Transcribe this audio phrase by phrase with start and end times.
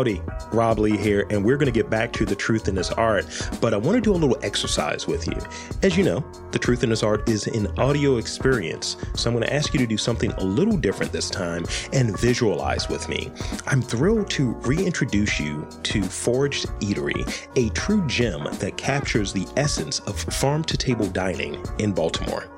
[0.00, 2.90] Howdy, Rob Lee here, and we're going to get back to the truth in this
[2.92, 3.26] art.
[3.60, 5.36] But I want to do a little exercise with you.
[5.82, 8.96] As you know, the truth in this art is an audio experience.
[9.14, 12.18] So I'm going to ask you to do something a little different this time and
[12.18, 13.30] visualize with me.
[13.66, 19.98] I'm thrilled to reintroduce you to Foraged Eatery, a true gem that captures the essence
[20.00, 22.48] of farm to table dining in Baltimore.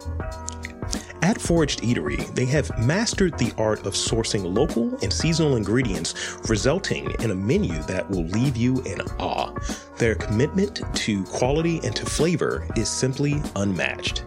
[1.23, 7.13] At Foraged Eatery, they have mastered the art of sourcing local and seasonal ingredients, resulting
[7.21, 9.55] in a menu that will leave you in awe.
[9.99, 14.25] Their commitment to quality and to flavor is simply unmatched.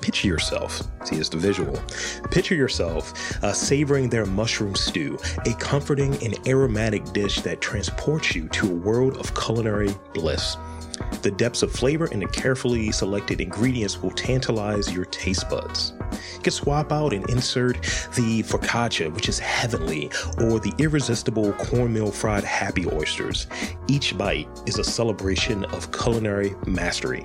[0.00, 1.78] Picture yourself see it's the visual.
[2.30, 3.12] Picture yourself
[3.44, 8.74] uh, savoring their mushroom stew a comforting and aromatic dish that transports you to a
[8.74, 10.56] world of culinary bliss
[11.22, 15.92] the depths of flavor and the carefully selected ingredients will tantalize your taste buds.
[16.34, 17.82] You can swap out and insert
[18.14, 23.46] the focaccia, which is heavenly, or the irresistible cornmeal fried happy oysters.
[23.88, 27.24] Each bite is a celebration of culinary mastery.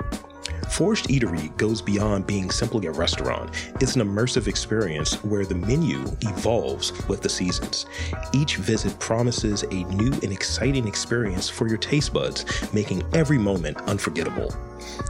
[0.69, 3.49] Foraged Eatery goes beyond being simply a restaurant.
[3.79, 7.85] It's an immersive experience where the menu evolves with the seasons.
[8.33, 13.77] Each visit promises a new and exciting experience for your taste buds, making every moment
[13.83, 14.53] unforgettable.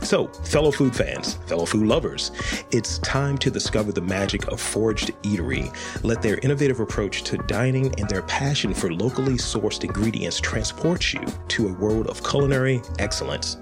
[0.02, 2.32] So, fellow food fans, fellow food lovers,
[2.72, 5.74] it's time to discover the magic of Foraged Eatery.
[6.04, 11.26] Let their innovative approach to dining and their passion for locally sourced ingredients transport you
[11.50, 13.58] to a world of culinary excellence.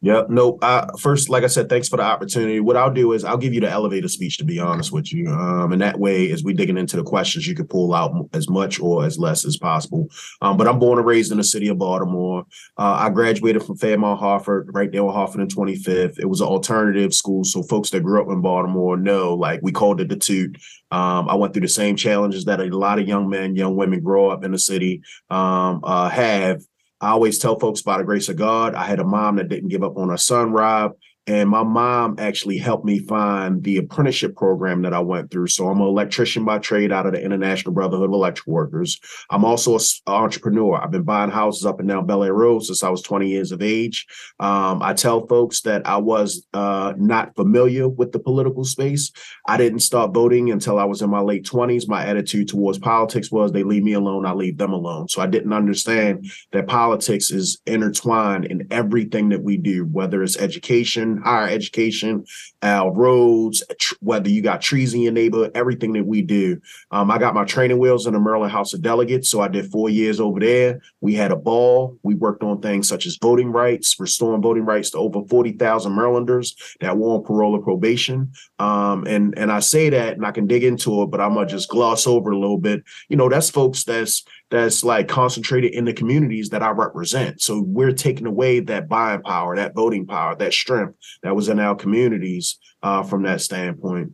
[0.04, 0.32] Yep.
[0.32, 0.58] No.
[0.64, 2.60] Uh, first, like I said, thanks for the opportunity.
[2.60, 4.38] What I'll do is I'll give you the elevator speech.
[4.38, 7.46] To be honest with you, um, and that way, as we digging into the questions,
[7.46, 10.08] you can pull out as much or as less as possible.
[10.42, 12.46] Um, but I'm born and raised in the city of Baltimore.
[12.78, 16.18] Uh, I graduated from Fairmount Harford, right there on Harford and 25th.
[16.18, 19.72] It was an alternative school, so folks that grew up in Baltimore know, like we
[19.72, 20.58] called it the Toot.
[20.90, 24.02] Um, I went through the same challenges that a lot of young men, young women
[24.02, 26.62] grow up in the city um, uh, have.
[27.02, 29.70] I always tell folks by the grace of God, I had a mom that didn't
[29.70, 30.94] give up on her son, Rob.
[31.32, 35.48] And my mom actually helped me find the apprenticeship program that I went through.
[35.48, 39.00] So I'm an electrician by trade out of the International Brotherhood of Electrical Workers.
[39.30, 40.76] I'm also an entrepreneur.
[40.76, 43.54] I've been buying houses up and down Bel Air Road since I was 20 years
[43.54, 44.06] of age.
[44.42, 49.10] Um, I tell folks that I was uh, not familiar with the political space.
[49.48, 51.88] I didn't start voting until I was in my late 20s.
[51.88, 55.08] My attitude towards politics was they leave me alone, I leave them alone.
[55.08, 60.36] So I didn't understand that politics is intertwined in everything that we do, whether it's
[60.36, 62.26] education, higher education,
[62.62, 66.60] our roads, tr- whether you got trees in your neighborhood, everything that we do.
[66.92, 69.72] Um, I got my training wheels in the Maryland House of Delegates, so I did
[69.72, 70.82] four years over there.
[71.02, 71.98] We had a ball.
[72.04, 76.56] We worked on things such as voting rights, restoring voting rights to over 40,000 Marylanders
[76.80, 78.32] that were on parole or probation.
[78.60, 81.48] Um, and and I say that, and I can dig into it, but I'm gonna
[81.48, 82.84] just gloss over a little bit.
[83.10, 87.42] You know, that's folks that's that's like concentrated in the communities that I represent.
[87.42, 91.60] So we're taking away that buying power, that voting power, that strength that was in
[91.60, 94.12] our communities uh, from that standpoint.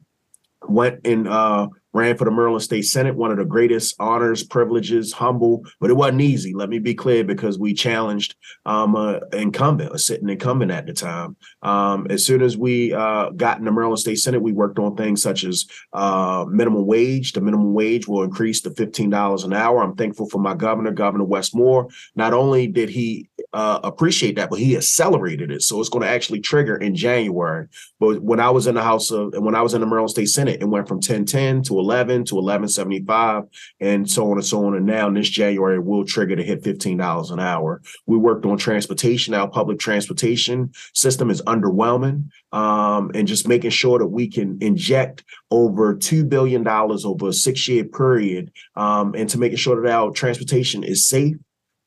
[0.68, 5.12] Went and uh, ran for the Maryland State Senate, one of the greatest honors, privileges,
[5.12, 6.54] humble, but it wasn't easy.
[6.54, 8.36] Let me be clear because we challenged
[8.66, 11.36] um, a incumbent, a sitting incumbent at the time.
[11.64, 14.96] Um, as soon as we uh, got in the Maryland State Senate, we worked on
[14.96, 17.34] things such as uh, minimum wage.
[17.34, 19.82] The minimum wage will increase to $15 an hour.
[19.82, 21.88] I'm thankful for my governor, Governor Wes Moore.
[22.16, 23.28] Not only did he
[23.58, 25.64] uh, appreciate that, but he accelerated it.
[25.64, 27.66] So it's going to actually trigger in January.
[28.00, 30.12] But when I was in the House of, and when I was in the Maryland
[30.12, 33.46] State Senate, it went from 1010 to 11 to 1175
[33.80, 34.76] and so on and so on.
[34.76, 37.82] And now this January will trigger to hit $15 an hour.
[38.06, 39.34] We worked on transportation.
[39.34, 45.24] Our public transportation system is underwhelming um, and just making sure that we can inject
[45.50, 50.12] over $2 billion over a six year period um, and to making sure that our
[50.12, 51.38] transportation is safe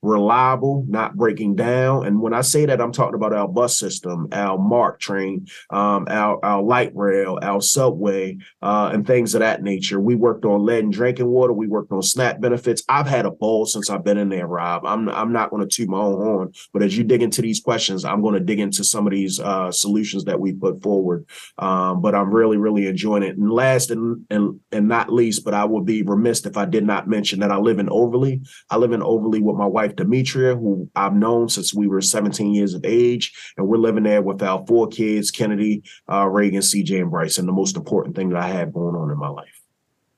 [0.02, 2.06] reliable, not breaking down.
[2.06, 6.06] And when I say that, I'm talking about our bus system, our MARC train, um,
[6.08, 10.00] our, our light rail, our subway, uh, and things of that nature.
[10.00, 11.52] We worked on lead and drinking water.
[11.52, 12.82] We worked on SNAP benefits.
[12.88, 14.86] I've had a ball since I've been in there, Rob.
[14.86, 17.60] I'm, I'm not going to toot my own horn, but as you dig into these
[17.60, 21.26] questions, I'm going to dig into some of these uh, solutions that we put forward.
[21.58, 23.36] Um, but I'm really, really enjoying it.
[23.36, 26.84] And last and, and, and not least, but I would be remiss if I did
[26.84, 28.40] not mention that I live in Overlea.
[28.70, 32.00] I live in Overlea with my wife wife Demetria, who I've known since we were
[32.00, 36.60] 17 years of age, and we're living there with our four kids: Kennedy, uh, Reagan,
[36.60, 37.38] CJ, and Bryce.
[37.38, 39.60] And the most important thing that I have going on in my life.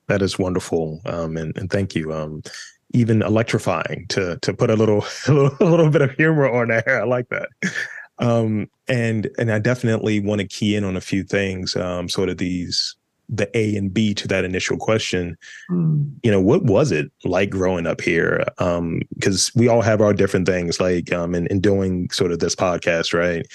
[0.08, 2.12] That is wonderful, um, and, and thank you.
[2.12, 2.42] Um,
[2.94, 6.68] even electrifying to to put a little, a little a little bit of humor on
[6.68, 7.00] there.
[7.02, 7.48] I like that.
[8.18, 12.28] Um, and and I definitely want to key in on a few things, um, sort
[12.28, 12.96] of these
[13.28, 15.36] the A and B to that initial question,
[15.70, 16.10] mm.
[16.22, 18.44] you know, what was it like growing up here?
[18.58, 22.40] Um, because we all have our different things, like um, in, in doing sort of
[22.40, 23.46] this podcast, right?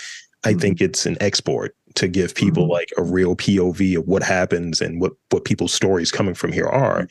[0.44, 0.62] I mm.
[0.62, 2.72] think it's an export to give people mm.
[2.72, 6.68] like a real POV of what happens and what what people's stories coming from here
[6.68, 7.08] are.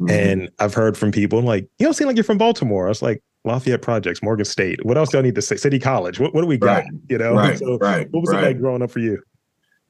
[0.00, 0.10] Mm-hmm.
[0.10, 2.86] And I've heard from people like, you don't seem like you're from Baltimore.
[2.86, 4.84] I was like, Lafayette Projects, Morgan State.
[4.84, 5.56] What else do I need to say?
[5.56, 6.20] City College.
[6.20, 6.84] What, what do we got?
[6.84, 6.86] Right.
[7.08, 7.34] You know?
[7.34, 7.58] Right.
[7.58, 8.08] So right.
[8.10, 8.42] what was right.
[8.42, 9.22] it like growing up for you?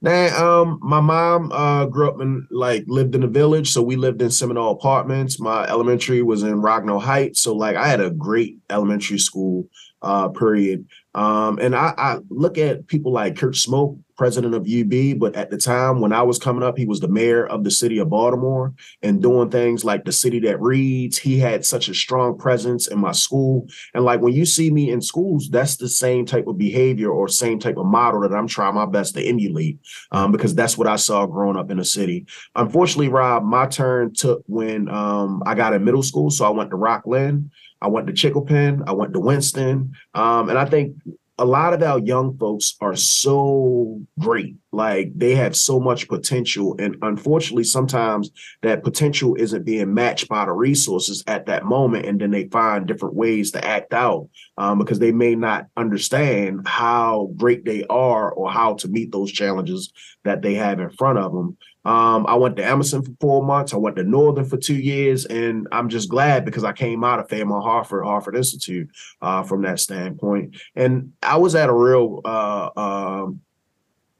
[0.02, 3.96] Nah, um, my mom uh grew up in like lived in a village, so we
[3.96, 5.38] lived in Seminole apartments.
[5.38, 9.68] My elementary was in Rognel Heights, so like I had a great elementary school
[10.00, 10.86] uh period.
[11.14, 15.48] Um, and I, I look at people like Kurt Schmoke, president of UB, but at
[15.48, 18.10] the time when I was coming up, he was the mayor of the city of
[18.10, 21.16] Baltimore and doing things like the city that reads.
[21.16, 23.66] He had such a strong presence in my school.
[23.94, 27.28] And like when you see me in schools, that's the same type of behavior or
[27.28, 29.78] same type of model that I'm trying my best to emulate
[30.12, 32.26] um, because that's what I saw growing up in the city.
[32.56, 36.28] Unfortunately, Rob, my turn took when um, I got in middle school.
[36.28, 37.50] So I went to Rockland.
[37.80, 39.94] I went to Chinquapin, I went to Winston.
[40.12, 40.96] Um, and I think
[41.40, 44.56] a lot of our young folks are so great.
[44.72, 46.76] Like they have so much potential.
[46.78, 52.04] And unfortunately, sometimes that potential isn't being matched by the resources at that moment.
[52.04, 54.28] And then they find different ways to act out
[54.58, 59.32] um, because they may not understand how great they are or how to meet those
[59.32, 59.92] challenges
[60.24, 61.56] that they have in front of them.
[61.84, 63.72] Um, I went to Emerson for four months.
[63.72, 67.20] I went to Northern for two years, and I'm just glad because I came out
[67.20, 68.90] of Fairmount Harford, Harford Institute,
[69.22, 70.56] uh, from that standpoint.
[70.74, 73.26] And I was at a real uh, uh,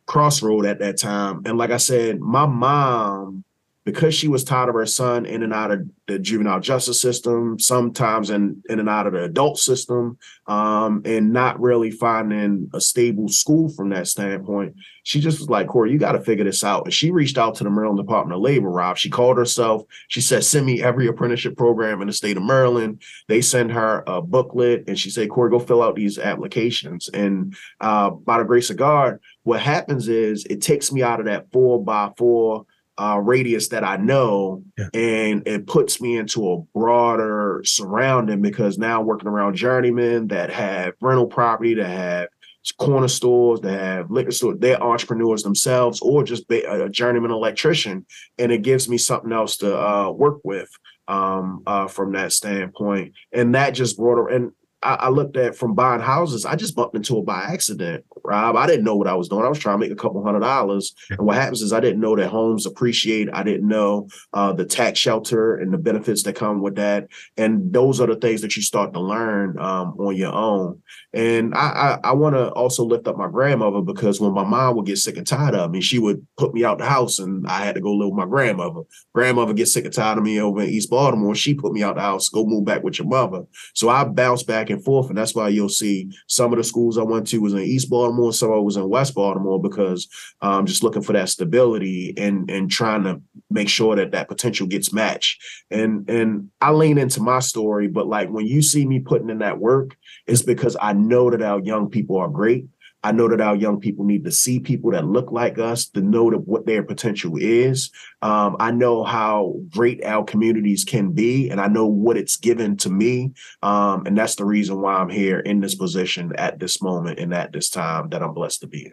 [0.06, 1.42] crossroad at that time.
[1.44, 3.44] And like I said, my mom
[3.84, 7.58] because she was tired of her son in and out of the juvenile justice system,
[7.58, 12.80] sometimes in, in and out of the adult system, um, and not really finding a
[12.80, 16.62] stable school from that standpoint, she just was like, Cory, you got to figure this
[16.62, 16.84] out.
[16.84, 18.98] And she reached out to the Maryland Department of Labor, Rob.
[18.98, 19.82] She called herself.
[20.08, 23.00] She said, send me every apprenticeship program in the state of Maryland.
[23.28, 27.08] They send her a booklet and she said, Cory, go fill out these applications.
[27.08, 31.26] And uh, by the grace of God, what happens is it takes me out of
[31.26, 32.66] that four by four
[33.00, 34.88] uh, radius that I know, yeah.
[34.92, 40.50] and it puts me into a broader surrounding because now I'm working around journeymen that
[40.50, 42.28] have rental property, that have
[42.76, 48.04] corner stores, that have liquor stores, they're entrepreneurs themselves, or just a journeyman electrician,
[48.38, 50.68] and it gives me something else to uh, work with
[51.08, 53.14] um, uh, from that standpoint.
[53.32, 56.96] And that just brought, and I, I, looked at from buying houses, I just bumped
[56.96, 58.56] into it by accident, Rob.
[58.56, 59.44] I didn't know what I was doing.
[59.44, 60.94] I was trying to make a couple hundred dollars.
[61.10, 63.28] And what happens is I didn't know that homes appreciate.
[63.32, 67.08] I didn't know uh, the tax shelter and the benefits that come with that.
[67.36, 70.80] And those are the things that you start to learn um, on your own.
[71.12, 74.76] And I, I, I want to also lift up my grandmother because when my mom
[74.76, 77.46] would get sick and tired of me, she would put me out the house and
[77.46, 78.82] I had to go live with my grandmother.
[79.12, 81.34] Grandmother gets sick and tired of me over in East Baltimore.
[81.34, 83.42] She put me out the house, go move back with your mother.
[83.74, 85.08] So I bounced back and forth.
[85.08, 87.90] And that's why you'll see some of the schools I went to was in East
[87.90, 90.08] Baltimore, some of it was in West Baltimore, because
[90.40, 94.28] I'm um, just looking for that stability and and trying to make sure that that
[94.28, 95.42] potential gets matched.
[95.70, 99.38] And and I lean into my story, but like when you see me putting in
[99.38, 99.96] that work,
[100.26, 102.66] it's because I know that our young people are great.
[103.02, 106.02] I know that our young people need to see people that look like us to
[106.02, 107.90] know that what their potential is.
[108.20, 112.76] Um, I know how great our communities can be, and I know what it's given
[112.78, 113.32] to me.
[113.62, 117.32] Um, and that's the reason why I'm here in this position at this moment and
[117.32, 118.92] at this time that I'm blessed to be in.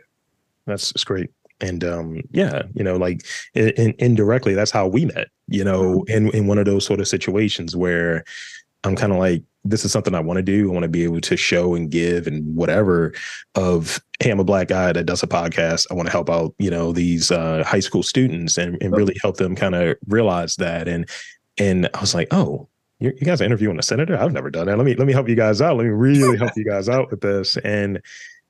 [0.65, 1.29] That's, that's great.
[1.59, 5.27] And um, yeah, you know, like in, indirectly, that's how we met.
[5.47, 8.23] You know, in in one of those sort of situations where
[8.83, 10.69] I'm kind of like, this is something I want to do.
[10.69, 13.13] I want to be able to show and give and whatever
[13.55, 15.87] of, hey, I'm a black guy that does a podcast.
[15.91, 19.17] I want to help out, you know, these uh, high school students and, and really
[19.21, 20.87] help them kind of realize that.
[20.87, 21.09] And
[21.59, 22.69] and I was like, oh,
[22.99, 24.17] you guys are interviewing a senator?
[24.17, 24.77] I've never done that.
[24.77, 25.77] Let me let me help you guys out.
[25.77, 27.57] Let me really help you guys out with this.
[27.57, 28.01] And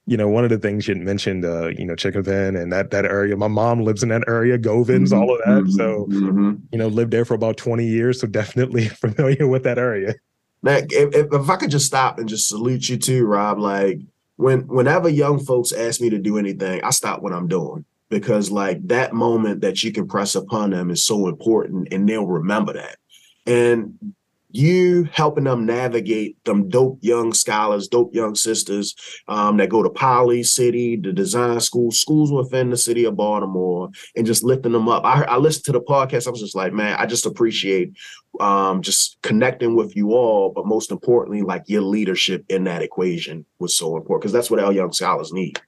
[0.07, 3.03] you know, one of the things you mentioned, uh, you know, Chinquapin and that that
[3.03, 3.35] area.
[3.35, 5.63] My mom lives in that area, Govans, all of that.
[5.63, 6.55] Mm-hmm, so, mm-hmm.
[6.71, 8.21] you know, lived there for about 20 years.
[8.21, 10.15] So definitely familiar with that area.
[10.63, 13.99] Now, if, if I could just stop and just salute you too, Rob, like
[14.37, 18.49] when whenever young folks ask me to do anything, I stop what I'm doing because
[18.49, 22.73] like that moment that you can press upon them is so important and they'll remember
[22.73, 22.97] that.
[23.45, 24.15] And
[24.49, 28.95] you helping them navigate them dope young scholars, dope young sisters
[29.27, 33.89] um, that go to Poly City, the design school, schools within the city of Baltimore,
[34.15, 35.03] and just lifting them up.
[35.03, 36.27] I, I listened to the podcast.
[36.27, 37.93] I was just like, man, I just appreciate
[38.39, 43.45] um, just connecting with you all, but most importantly, like your leadership in that equation
[43.59, 45.59] was so important because that's what our young scholars need.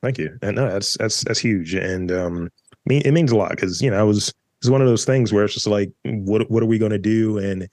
[0.00, 2.48] Thank you, and no, that's that's that's huge, and um,
[2.86, 5.44] it means a lot because you know I was it's one of those things where
[5.44, 7.68] it's just like, what what are we going to do, and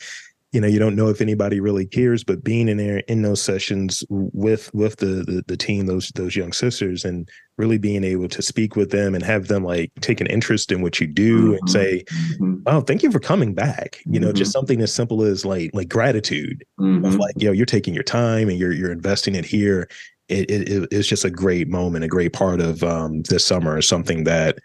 [0.51, 3.41] you know you don't know if anybody really cares but being in there in those
[3.41, 8.27] sessions with with the, the the, team those those young sisters and really being able
[8.27, 11.39] to speak with them and have them like take an interest in what you do
[11.39, 11.57] mm-hmm.
[11.57, 12.55] and say mm-hmm.
[12.65, 14.37] oh thank you for coming back you know mm-hmm.
[14.37, 17.17] just something as simple as like like gratitude mm-hmm.
[17.17, 19.87] like you know you're taking your time and you're you're investing it here
[20.29, 24.23] it, it it's just a great moment a great part of um this summer something
[24.23, 24.57] that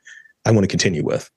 [0.45, 1.31] i want to continue with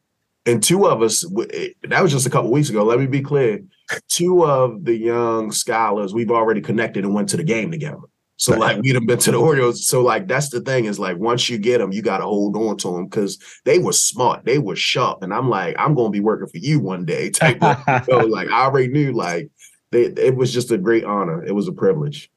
[0.48, 3.60] and two of us that was just a couple weeks ago let me be clear
[4.08, 8.00] two of the young scholars we've already connected and went to the game together
[8.38, 8.76] so right.
[8.76, 9.88] like we'd have been to the Orioles.
[9.88, 12.56] So like that's the thing is like once you get them, you got to hold
[12.56, 16.12] on to them because they were smart, they were sharp, and I'm like I'm gonna
[16.12, 17.32] be working for you one day.
[17.32, 19.50] Type of, so like I already knew like
[19.92, 21.44] they, it was just a great honor.
[21.44, 22.30] It was a privilege.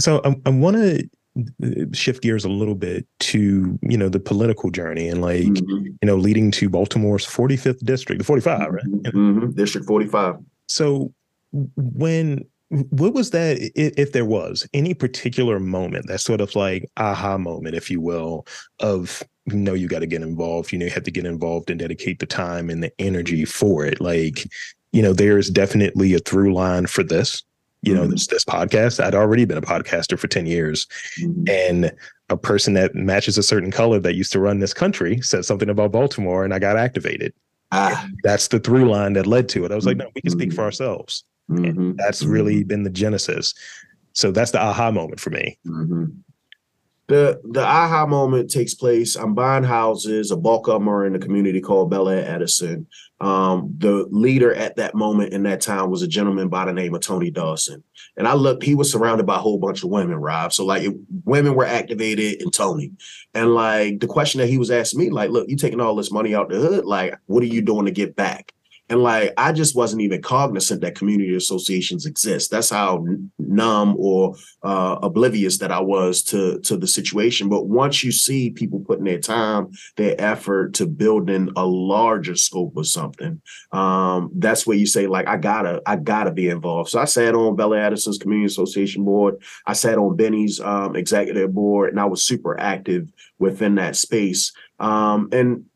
[0.00, 1.10] So I, I want to
[1.92, 5.86] shift gears a little bit to you know the political journey and like mm-hmm.
[5.86, 8.84] you know leading to Baltimore's 45th district, the 45, right?
[8.84, 9.50] Mm-hmm.
[9.50, 10.36] District 45.
[10.66, 11.12] So
[11.76, 17.36] when what was that if there was any particular moment that sort of like aha
[17.36, 18.46] moment if you will
[18.78, 21.68] of you know you got to get involved you know you have to get involved
[21.68, 24.46] and dedicate the time and the energy for it like
[24.92, 27.42] you know there's definitely a through line for this
[27.82, 28.10] you know, mm-hmm.
[28.10, 29.02] this this podcast.
[29.02, 30.86] I'd already been a podcaster for 10 years.
[31.20, 31.44] Mm-hmm.
[31.48, 31.92] And
[32.28, 35.68] a person that matches a certain color that used to run this country said something
[35.68, 37.32] about Baltimore and I got activated.
[37.72, 38.06] Ah.
[38.24, 39.72] That's the through line that led to it.
[39.72, 40.64] I was like, no, we can speak for mm-hmm.
[40.64, 41.24] ourselves.
[41.50, 41.94] Mm-hmm.
[41.96, 43.54] that's really been the genesis.
[44.12, 45.58] So that's the aha moment for me.
[45.66, 46.04] Mm-hmm
[47.10, 49.16] the the aha moment takes place.
[49.16, 50.30] I'm buying houses.
[50.30, 52.86] A bulk of them are in a community called Bel Air Edison.
[53.20, 56.94] Um, the leader at that moment in that town was a gentleman by the name
[56.94, 57.82] of Tony Dawson.
[58.16, 60.52] And I looked, he was surrounded by a whole bunch of women, Rob.
[60.52, 62.92] So like it, women were activated in Tony.
[63.34, 66.12] And like the question that he was asking me, like, look, you taking all this
[66.12, 68.54] money out the hood, like, what are you doing to get back?
[68.90, 72.50] And like, I just wasn't even cognizant that community associations exist.
[72.50, 73.06] That's how
[73.38, 77.48] numb or uh, oblivious that I was to to the situation.
[77.48, 82.76] But once you see people putting their time, their effort to building a larger scope
[82.76, 86.90] of something, um, that's where you say, like, I gotta, I gotta be involved.
[86.90, 89.36] So I sat on Bel Air Edison's Community Association board.
[89.66, 94.52] I sat on BENI's um, executive board, and I was super active within that space.
[94.80, 95.66] Um, and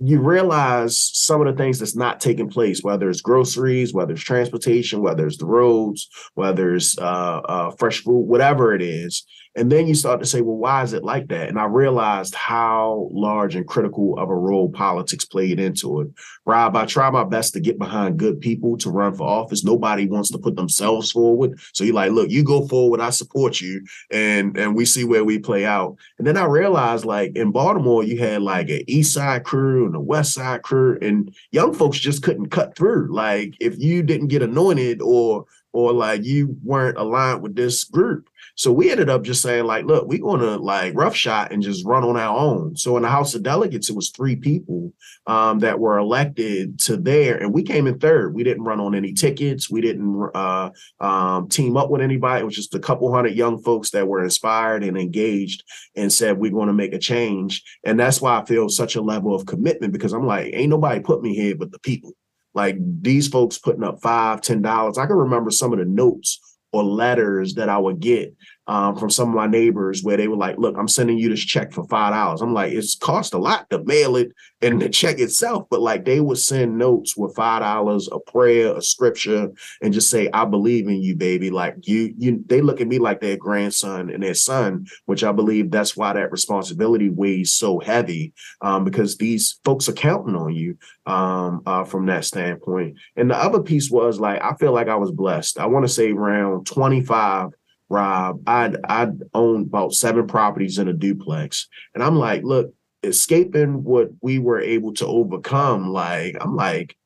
[0.00, 4.22] you realize some of the things that's not taking place, whether it's groceries, whether it's
[4.22, 9.24] transportation, whether it's the roads, whether it's uh, uh, fresh fruit, whatever it is.
[9.56, 11.48] And then you start to say, well, why is it like that?
[11.48, 16.08] And I realized how large and critical of a role politics played into it.
[16.44, 19.64] Rob, I try my best to get behind good people to run for office.
[19.64, 21.58] Nobody wants to put themselves forward.
[21.72, 25.24] So you're like, look, you go forward, I support you, and and we see where
[25.24, 25.96] we play out.
[26.18, 29.94] And then I realized, like in Baltimore, you had like an East Side crew and
[29.94, 33.14] a West Side crew, and young folks just couldn't cut through.
[33.14, 38.30] Like if you didn't get anointed or or like you weren't aligned with this group.
[38.56, 41.84] So we ended up just saying, like, look, we're gonna like rough shot and just
[41.84, 42.76] run on our own.
[42.76, 44.92] So in the House of Delegates, it was three people
[45.26, 48.34] um, that were elected to there, and we came in third.
[48.34, 49.68] We didn't run on any tickets.
[49.68, 50.70] We didn't uh,
[51.00, 52.42] um, team up with anybody.
[52.42, 55.64] It was just a couple hundred young folks that were inspired and engaged
[55.96, 57.62] and said we're going to make a change.
[57.84, 61.00] And that's why I feel such a level of commitment because I'm like, ain't nobody
[61.00, 62.12] put me here but the people.
[62.54, 64.96] Like these folks putting up five, ten dollars.
[64.96, 66.40] I can remember some of the notes
[66.74, 68.34] or letters that I would get
[68.66, 71.44] um, from some of my neighbors where they were like, look, I'm sending you this
[71.44, 72.40] check for five dollars.
[72.40, 76.04] I'm like, it's cost a lot to mail it and the check itself, but like
[76.04, 79.50] they would send notes with five dollars, a prayer, a scripture,
[79.82, 81.50] and just say, I believe in you, baby.
[81.50, 85.32] Like you, you they look at me like their grandson and their son, which I
[85.32, 88.32] believe that's why that responsibility weighs so heavy.
[88.62, 92.96] Um, because these folks are counting on you um uh, from that standpoint.
[93.16, 95.58] And the other piece was like, I feel like I was blessed.
[95.58, 97.50] I want to say around 25
[97.94, 101.68] Rob, I'd I'd owned about seven properties in a duplex.
[101.94, 102.74] And I'm like, look,
[103.04, 106.96] escaping what we were able to overcome, like, I'm like,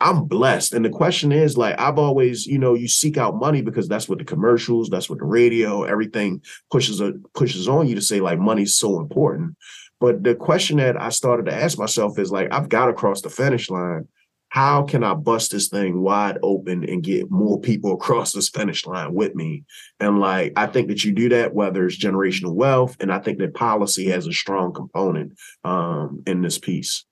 [0.00, 0.72] I'm blessed.
[0.72, 4.08] And the question is, like, I've always, you know, you seek out money because that's
[4.08, 8.20] what the commercials, that's what the radio, everything pushes a pushes on you to say,
[8.20, 9.54] like, money's so important.
[10.00, 13.20] But the question that I started to ask myself is like, I've got to cross
[13.20, 14.08] the finish line
[14.50, 18.86] how can I bust this thing wide open and get more people across this finish
[18.86, 19.64] line with me?
[20.00, 23.38] And like, I think that you do that, whether it's generational wealth, and I think
[23.38, 27.04] that policy has a strong component um, in this piece.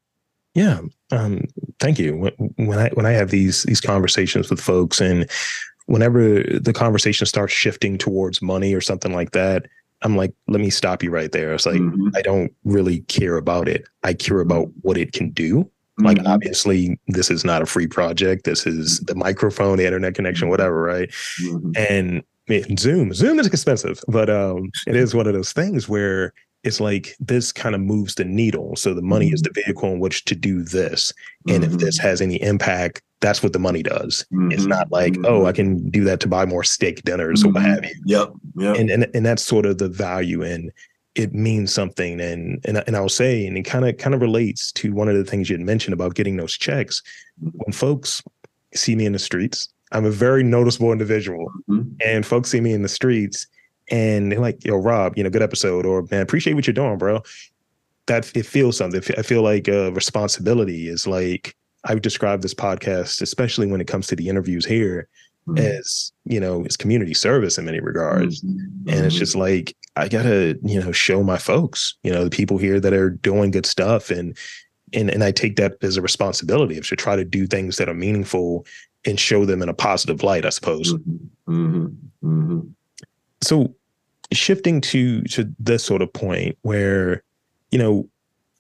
[0.54, 1.44] Yeah, um,
[1.80, 2.16] thank you.
[2.16, 5.28] When, when I when I have these these conversations with folks, and
[5.84, 9.66] whenever the conversation starts shifting towards money or something like that,
[10.00, 11.52] I'm like, let me stop you right there.
[11.52, 12.08] It's like mm-hmm.
[12.14, 13.86] I don't really care about it.
[14.02, 16.26] I care about what it can do like mm-hmm.
[16.26, 18.44] obviously this is not a free project.
[18.44, 21.08] This is the microphone, the internet connection, whatever, right?
[21.42, 21.72] Mm-hmm.
[21.88, 26.32] And man, Zoom, Zoom is expensive, but um it is one of those things where
[26.64, 28.74] it's like this kind of moves the needle.
[28.76, 29.34] So the money mm-hmm.
[29.34, 31.12] is the vehicle in which to do this.
[31.48, 32.08] And if this mm-hmm.
[32.08, 34.26] has any impact, that's what the money does.
[34.30, 34.68] It's mm-hmm.
[34.68, 35.54] not like, oh, I mm-hmm.
[35.54, 37.94] can do that to buy more steak dinners or what have you.
[38.04, 38.32] Yep.
[38.56, 38.76] Yep.
[38.76, 40.72] And, and and that's sort of the value in
[41.16, 42.20] it means something.
[42.20, 45.16] And and, and I'll say and it kind of kind of relates to one of
[45.16, 47.02] the things you had mentioned about getting those checks.
[47.40, 48.22] When folks
[48.74, 51.50] see me in the streets I'm a very noticeable individual.
[51.68, 51.90] Mm-hmm.
[52.04, 53.46] and folks see me in the streets
[53.90, 56.98] and they're like yo Rob you know good episode or man appreciate what you're doing
[56.98, 57.22] bro.
[58.06, 59.02] That it feels something.
[59.18, 63.86] I feel like a responsibility is like I would describe this podcast especially when it
[63.86, 65.08] comes to the interviews here
[65.48, 65.58] mm-hmm.
[65.58, 68.88] as you know as community service in many regards mm-hmm.
[68.88, 69.18] and it's mm-hmm.
[69.18, 72.92] just like i gotta you know show my folks you know the people here that
[72.92, 74.36] are doing good stuff and
[74.92, 77.88] and and i take that as a responsibility of to try to do things that
[77.88, 78.66] are meaningful
[79.04, 81.52] and show them in a positive light i suppose mm-hmm.
[81.52, 82.28] mm-hmm.
[82.28, 82.60] mm-hmm.
[83.42, 83.74] so
[84.32, 87.22] shifting to to this sort of point where
[87.70, 88.08] you know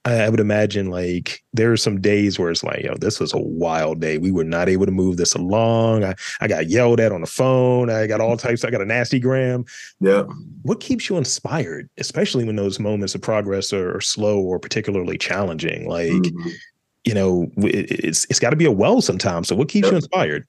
[0.06, 3.38] I, would imagine like there are some days where it's like, yo, this was a
[3.38, 4.18] wild day.
[4.18, 6.04] We were not able to move this along.
[6.04, 7.90] I, I got yelled at on the phone.
[7.90, 8.64] I got all types.
[8.64, 9.64] I got a nasty gram.
[10.00, 10.22] Yeah.
[10.62, 15.18] What keeps you inspired, especially when those moments of progress are, are slow or particularly
[15.18, 15.88] challenging?
[15.88, 16.48] Like, mm-hmm.
[17.04, 19.48] you know, it, it's it's got to be a well sometimes.
[19.48, 19.92] So what keeps yep.
[19.92, 20.46] you inspired?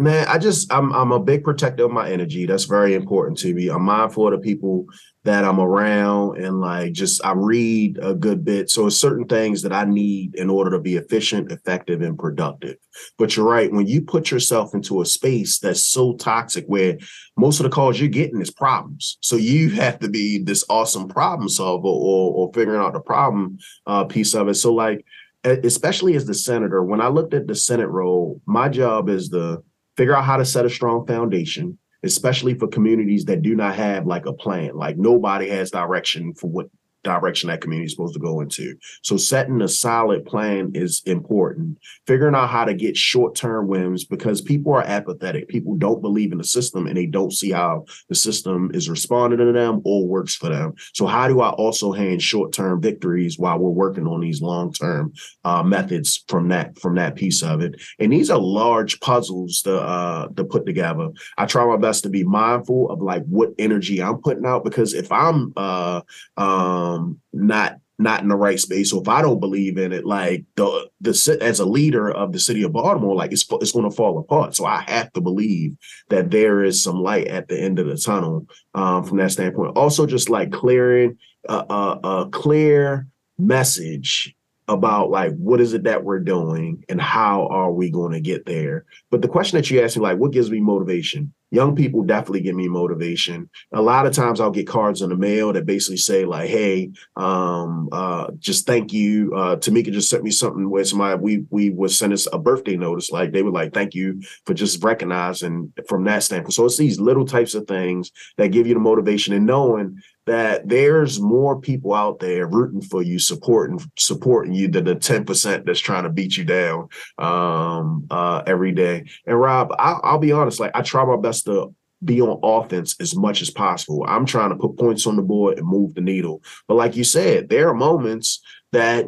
[0.00, 2.46] Man, I just I'm I'm a big protector of my energy.
[2.46, 3.68] That's very important to me.
[3.68, 4.86] I'm mindful of the people
[5.24, 8.70] that I'm around and like just I read a good bit.
[8.70, 12.76] So certain things that I need in order to be efficient, effective, and productive.
[13.18, 16.96] But you're right, when you put yourself into a space that's so toxic where
[17.36, 19.18] most of the calls you're getting is problems.
[19.20, 23.58] So you have to be this awesome problem solver or or figuring out the problem
[23.88, 24.54] uh, piece of it.
[24.54, 25.04] So like
[25.42, 29.62] especially as the senator, when I looked at the Senate role, my job is the
[29.98, 34.06] figure out how to set a strong foundation, especially for communities that do not have
[34.06, 34.76] like a plan.
[34.76, 36.66] Like nobody has direction for what
[37.04, 38.76] direction that community is supposed to go into.
[39.02, 41.78] So setting a solid plan is important.
[42.06, 45.48] Figuring out how to get short-term wins because people are apathetic.
[45.48, 49.38] People don't believe in the system and they don't see how the system is responding
[49.38, 50.74] to them or works for them.
[50.94, 55.12] So how do I also hand short-term victories while we're working on these long-term
[55.44, 57.80] uh, methods from that from that piece of it?
[57.98, 61.10] And these are large puzzles to uh, to put together.
[61.36, 64.94] I try my best to be mindful of like what energy I'm putting out because
[64.94, 66.00] if I'm uh,
[66.36, 68.90] um, um, not not in the right space.
[68.90, 72.38] So if I don't believe in it, like the the as a leader of the
[72.38, 74.54] city of Baltimore, like it's it's going to fall apart.
[74.54, 75.76] So I have to believe
[76.08, 79.76] that there is some light at the end of the tunnel um, from that standpoint.
[79.76, 84.34] Also, just like clearing a, a, a clear message
[84.68, 88.44] about like what is it that we're doing and how are we going to get
[88.46, 88.84] there.
[89.10, 91.32] But the question that you asked me, like, what gives me motivation?
[91.50, 93.48] Young people definitely give me motivation.
[93.72, 96.90] A lot of times I'll get cards in the mail that basically say like, "Hey,
[97.16, 101.70] um, uh, just thank you." Uh, Tamika just sent me something where somebody we we
[101.70, 103.10] would send us a birthday notice.
[103.10, 107.00] Like they were like, "Thank you for just recognizing from that standpoint." So it's these
[107.00, 111.94] little types of things that give you the motivation and knowing that there's more people
[111.94, 116.36] out there rooting for you, supporting supporting you than the 10% that's trying to beat
[116.36, 116.88] you down
[117.18, 119.04] um, uh, every day.
[119.26, 122.94] And Rob, I'll, I'll be honest, like I try my best to be on offense
[123.00, 124.04] as much as possible.
[124.06, 126.42] I'm trying to put points on the board and move the needle.
[126.66, 128.40] But like you said, there are moments
[128.72, 129.06] that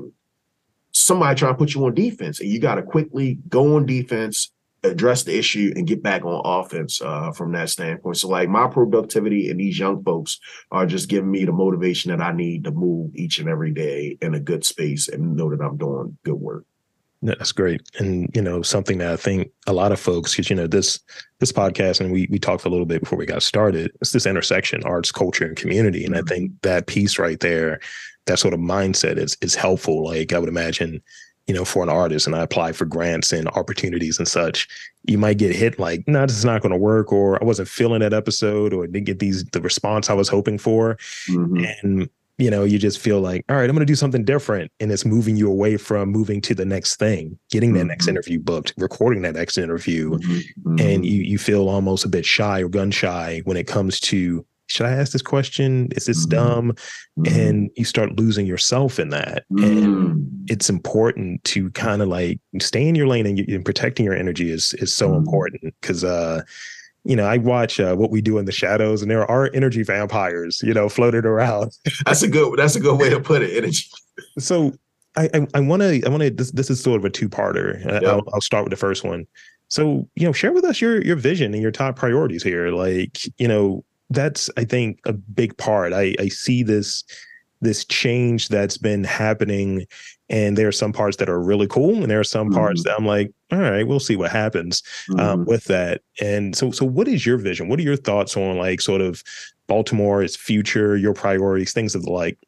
[0.93, 4.51] somebody trying to put you on defense and you got to quickly go on defense
[4.83, 8.17] address the issue and get back on offense uh, from that standpoint.
[8.17, 10.39] So like my productivity and these young folks
[10.71, 14.17] are just giving me the motivation that I need to move each and every day
[14.23, 16.65] in a good space and know that I'm doing good work.
[17.23, 17.83] That's great.
[17.99, 20.99] And you know, something that I think a lot of folks, because you know, this
[21.39, 24.25] this podcast and we we talked a little bit before we got started, it's this
[24.25, 26.07] intersection, arts, culture, and community.
[26.07, 27.81] And I think that piece right there,
[28.25, 30.03] that sort of mindset is is helpful.
[30.03, 31.03] Like I would imagine
[31.47, 34.69] you know, for an artist and I apply for grants and opportunities and such,
[35.05, 37.45] you might get hit like, no, nah, this is not going to work, or I
[37.45, 40.97] wasn't feeling that episode, or didn't get these the response I was hoping for.
[41.29, 41.65] Mm-hmm.
[41.83, 44.73] And you know, you just feel like, all right, I'm going to do something different.
[44.81, 47.89] And it's moving you away from moving to the next thing, getting that mm-hmm.
[47.89, 50.13] next interview booked, recording that next interview.
[50.13, 50.81] Mm-hmm.
[50.81, 54.47] And you, you feel almost a bit shy or gun shy when it comes to
[54.71, 55.89] should I ask this question?
[55.93, 56.37] Is this mm-hmm.
[56.37, 56.73] dumb?
[57.19, 57.41] Mm-hmm.
[57.41, 59.45] And you start losing yourself in that.
[59.53, 59.65] Mm-hmm.
[59.65, 64.17] And it's important to kind of like stay in your lane and, and, protecting your
[64.17, 65.19] energy is is so mm-hmm.
[65.19, 66.43] important because uh
[67.05, 69.83] you know, I watch uh, what we do in the shadows, and there are energy
[69.83, 71.73] vampires, you know, floated around.
[72.05, 72.59] that's a good.
[72.59, 73.57] That's a good way to put it.
[73.57, 73.89] Energy.
[74.39, 74.75] so,
[75.17, 77.85] I I want to I want to this this is sort of a two parter.
[77.85, 78.03] Yep.
[78.05, 79.27] I'll, I'll start with the first one.
[79.69, 82.71] So, you know, share with us your your vision and your top priorities here.
[82.71, 85.93] Like, you know, that's I think a big part.
[85.93, 87.05] I, I see this
[87.61, 89.87] this change that's been happening
[90.31, 92.59] and there are some parts that are really cool and there are some mm-hmm.
[92.59, 95.29] parts that i'm like all right we'll see what happens um, mm-hmm.
[95.29, 98.57] um, with that and so so what is your vision what are your thoughts on
[98.57, 99.23] like sort of
[99.67, 102.39] baltimore its future your priorities things of the like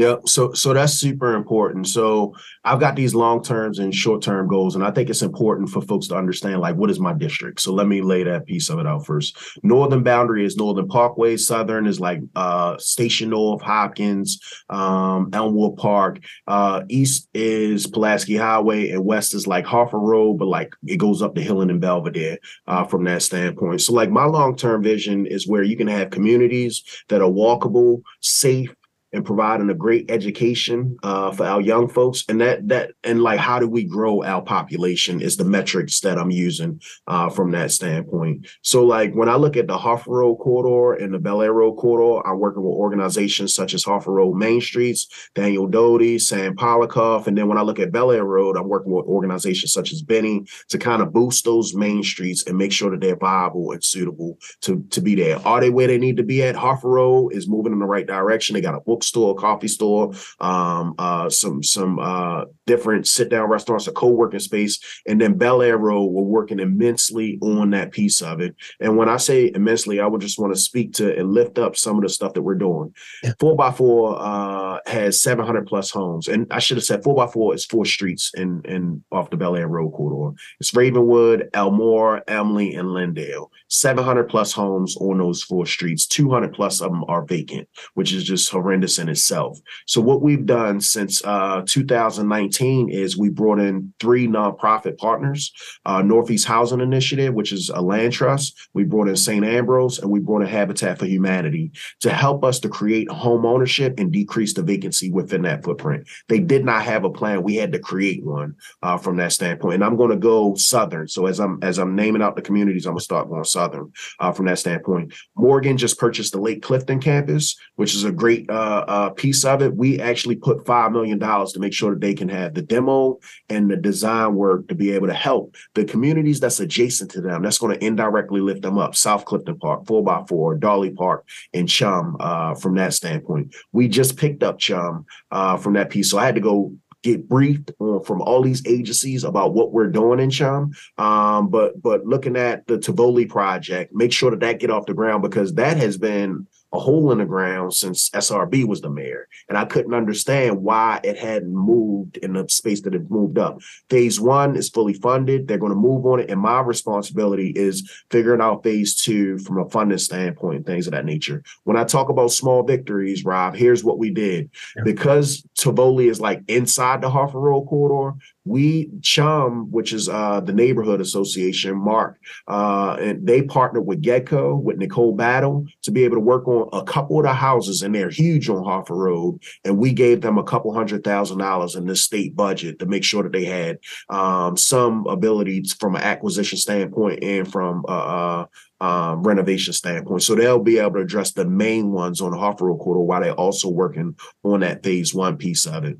[0.00, 1.86] yeah, so so that's super important.
[1.86, 2.34] So
[2.64, 5.82] I've got these long terms and short term goals, and I think it's important for
[5.82, 7.60] folks to understand like what is my district.
[7.60, 9.36] So let me lay that piece of it out first.
[9.62, 11.36] Northern boundary is Northern Parkway.
[11.36, 16.20] Southern is like uh, Station North, Hopkins, um, Ellwood Park.
[16.46, 21.20] Uh, east is Pulaski Highway, and west is like Harford Road, but like it goes
[21.20, 23.82] up to Hillen and Belvedere uh, from that standpoint.
[23.82, 28.00] So like my long term vision is where you can have communities that are walkable,
[28.20, 28.74] safe
[29.12, 32.24] and providing a great education uh, for our young folks.
[32.28, 36.18] And that that and like how do we grow our population is the metrics that
[36.18, 38.46] i'm using uh, from that standpoint.
[38.62, 41.74] So like when i look at the harford road corridor and the bel air road
[41.74, 47.26] corridor i'm working with organizations such as harford road main streets daniel doty sam polikoff.
[47.26, 50.02] And then when i look at bel air road i'm working with organizations such as
[50.02, 53.84] BENI to kind of boost those main streets and make sure that they're viable and
[53.84, 55.38] suitable to to be there.
[55.46, 56.56] Are they where they need to be at?
[56.56, 58.54] Harford road is moving in the right direction.
[58.54, 63.48] They got a book bookstore, coffee store, um, uh, some some uh, different sit down
[63.48, 66.04] restaurants, a co working space, and then Bel Air Road.
[66.04, 68.54] We're working immensely on that piece of it.
[68.78, 71.76] And when I say immensely, I would just want to speak to and lift up
[71.76, 72.94] some of the stuff that we're doing.
[73.38, 77.26] Four by four uh, has 700 plus homes, and I should have said four by
[77.26, 80.36] four is four streets in in off the Bel Air Road corridor.
[80.60, 83.50] It's Ravenwood, Elmora, Elmley, and Lyndale.
[83.68, 86.06] 700 plus homes on those four streets.
[86.06, 89.58] 200 plus of them are vacant, which is just horrendous in itself.
[89.86, 95.52] So what we've done since uh, 2019 is we brought in three nonprofit partners:
[95.84, 98.58] uh, Northeast Housing Initiative, which is a land trust.
[98.74, 99.44] We brought in St.
[99.44, 103.98] Ambrose, and we brought in Habitat for Humanity to help us to create home ownership
[103.98, 106.06] and decrease the vacancy within that footprint.
[106.28, 109.76] They did not have a plan; we had to create one uh, from that standpoint.
[109.76, 111.08] And I'm going to go southern.
[111.08, 113.92] So as I'm as I'm naming out the communities, I'm going to start going southern
[114.18, 115.14] uh, from that standpoint.
[115.36, 119.62] Morgan just purchased the Lake Clifton campus, which is a great uh, uh, piece of
[119.62, 123.18] it, we actually put $5 million to make sure that they can have the demo
[123.48, 127.42] and the design work to be able to help the communities that's adjacent to them.
[127.42, 128.94] That's going to indirectly lift them up.
[128.94, 133.54] South Clifton Park, 4x4, Darley Park, and CHUM uh, from that standpoint.
[133.72, 136.10] We just picked up CHUM uh, from that piece.
[136.10, 140.20] So I had to go get briefed from all these agencies about what we're doing
[140.20, 140.72] in CHUM.
[140.98, 144.94] Um, but but looking at the Tivoli project, make sure that that get off the
[144.94, 149.28] ground because that has been a hole in the ground since SRB was the mayor.
[149.48, 153.60] And I couldn't understand why it hadn't moved in the space that it moved up.
[153.88, 155.48] Phase one is fully funded.
[155.48, 156.30] They're going to move on it.
[156.30, 160.92] And my responsibility is figuring out phase two from a funding standpoint, and things of
[160.92, 161.42] that nature.
[161.64, 164.50] When I talk about small victories, Rob, here's what we did.
[164.76, 164.82] Yeah.
[164.84, 170.52] Because Tivoli is like inside the Harford Road corridor, we CHUM which is uh, the
[170.52, 176.16] neighborhood association mark uh, and they partnered with GEDCO with Nichole Battle to be able
[176.16, 179.78] to work on a couple of the houses and they're huge on harford road and
[179.78, 183.22] we gave them a couple hundred thousand dollars in the state budget to make sure
[183.22, 188.44] that they had um, some ability from an acquisition standpoint and from uh,
[188.80, 190.22] um, renovation standpoint.
[190.22, 193.32] So they'll be able to address the main ones on the Road corridor while they're
[193.32, 195.98] also working on that phase one piece of it.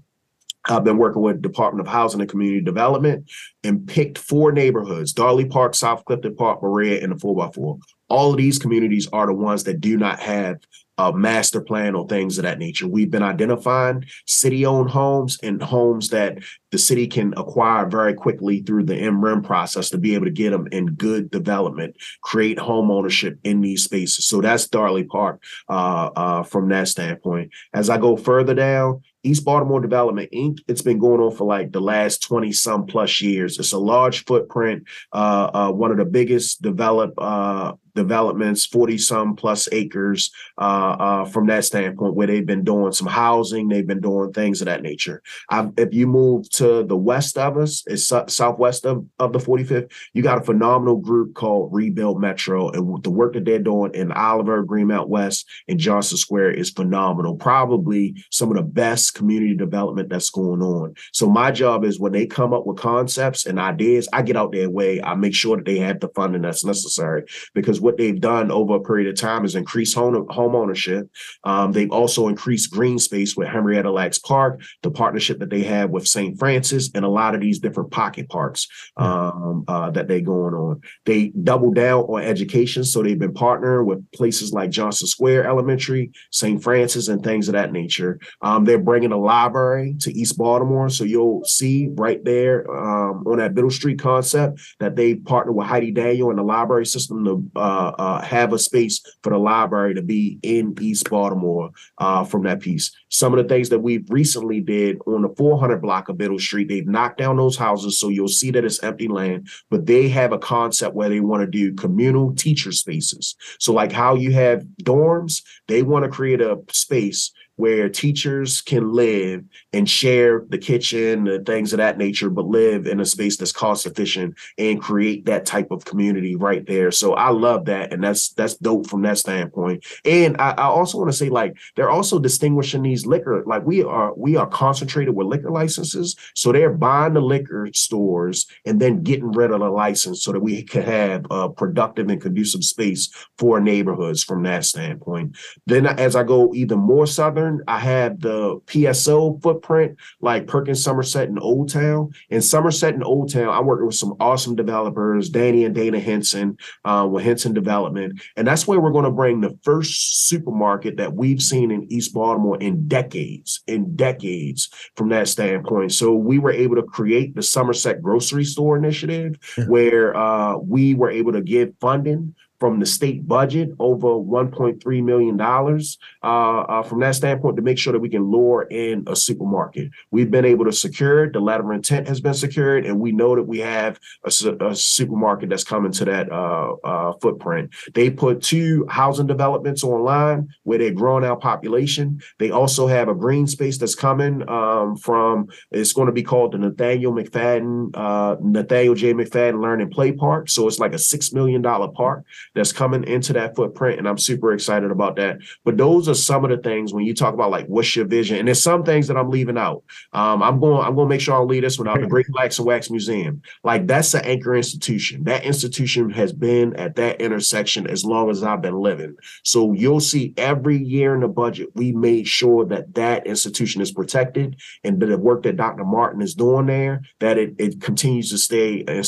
[0.69, 3.29] I've been working with Department of Housing and Community Development
[3.65, 7.81] and picked four neighborhoods, Darley Park, South Clifton Park, Berea, and the 4x4.
[8.09, 10.59] All of these communities are the ones that do not have
[10.99, 12.87] a master plan or things of that nature.
[12.87, 16.39] We've been identifying city-owned homes and homes that
[16.73, 20.31] the city can acquire very quickly through the in rem process to be able to
[20.31, 24.27] get them in good development, create home ownership in these spaces.
[24.27, 27.51] So that's Darley Park uh, uh, from that standpoint.
[27.73, 30.61] As I go further down, East Baltimore Development Inc.
[30.69, 33.59] It's been going on for like the last 20 some plus years.
[33.59, 39.37] It's a large footprint, uh, uh, one of the biggest develop uh, developments, 40 some
[39.37, 44.01] plus acres uh, uh, from that standpoint, where they've been doing some housing, they've been
[44.01, 45.23] doing things of that nature.
[45.49, 49.91] I've, if you move to the west of us, it's southwest of, of the 45th,
[50.15, 52.71] you got a phenomenal group called Rebuild Metro.
[52.71, 57.37] And the work that they're doing in Oliver, Greenmount West, and Johnson Square is phenomenal.
[57.37, 60.95] Probably some of the best community development that's going on.
[61.13, 64.53] So my job is when they come up with concepts and ideas, I get out
[64.53, 65.03] their way.
[65.03, 68.77] I make sure that they have the funding that's necessary because what they've done over
[68.77, 71.11] a period of time is increase home, home ownership.
[71.45, 75.91] Um, they've also increased green space with Henrietta Lacks Park, the partnership that they have
[75.91, 76.39] with St.
[76.39, 80.81] Francis, and a lot of these different pocket parks um, uh, that they're going on.
[81.07, 82.85] They double down on education.
[82.85, 86.63] So they've been partnering with places like Johnson Square Elementary, St.
[86.63, 88.21] Francis, and things of that nature.
[88.43, 90.89] Um, they're bringing a library to East Baltimore.
[90.89, 95.67] So you'll see right there um, on that Middle Street concept that they partnered with
[95.67, 99.95] Heidi Daniel and the library system to uh, uh, have a space for the library
[99.95, 102.91] to be in East Baltimore uh, from that piece.
[103.09, 106.69] Some of the things that we've recently did on the 400 block of Middle Street,
[106.69, 109.49] they've knocked down those houses, so you'll see that it's empty land.
[109.71, 113.37] But they have a concept where they want to do communal teacher spaces.
[113.59, 118.93] So, like how you have dorms, they want to create a space where teachers can
[118.93, 123.37] live and share the kitchen and things of that nature, but live in a space
[123.37, 126.91] that's cost efficient and create that type of community right there.
[126.91, 127.93] So I love that.
[127.93, 129.85] And that's that's dope from that standpoint.
[130.05, 133.83] And I, I also want to say, like, they're also distinguishing these liquor, like we
[133.83, 136.17] are we are concentrated with liquor licenses.
[136.35, 140.41] So they're buying the liquor stores and then getting rid of the license so that
[140.41, 145.37] we can have a productive and conducive space for neighborhoods from that standpoint.
[145.67, 151.29] Then as I go even more southern, I had the PSO footprint, like Perkins, Somerset,
[151.29, 152.11] and Old Town.
[152.29, 156.57] In Somerset and Old Town, I worked with some awesome developers, Danny and Dana Henson
[156.85, 158.21] uh, with Henson Development.
[158.37, 162.15] And that's where we're going to bring the first supermarket that we've seen in East
[162.15, 165.93] Baltimore in decades, in decades from that standpoint.
[165.93, 169.65] So we were able to create the Somerset Grocery Store Initiative, yeah.
[169.65, 175.37] where uh, we were able to give funding from the state budget over 1.3 million
[175.37, 179.17] dollars uh, uh, from that standpoint to make sure that we can lure in a
[179.17, 179.91] supermarket.
[180.11, 181.33] We've been able to secure it.
[181.33, 184.77] The letter of intent has been secured, and we know that we have a, a
[184.77, 187.71] supermarket that's coming to that uh, uh, footprint.
[187.95, 192.21] They put two housing developments online where they're growing our population.
[192.39, 195.49] They also have a green space that's coming um, from.
[195.71, 200.13] It's going to be called the Nathaniel McFadden uh, Nathaniel J McFadden Learn and Play
[200.13, 200.51] Park.
[200.51, 203.99] So it's like a six million dollar park that's coming into that footprint.
[203.99, 205.39] And I'm super excited about that.
[205.65, 208.39] But those are some of the things when you talk about like what's your vision.
[208.39, 209.85] And there's some things that I'm leaving out.
[210.13, 212.01] Um, I'm going, I'm going to make sure I leave this one out.
[212.01, 213.43] The Great Blacks in Wax Museum.
[213.63, 215.25] Like that's an anchor institution.
[215.25, 219.17] That institution has been at that intersection as long as I've been living.
[219.45, 223.93] So you'll see every year in the budget, we made sure that that institution is
[223.93, 225.85] protected and that the work that Dr.
[225.85, 229.03] Martin is doing there, that it, it continues to stay an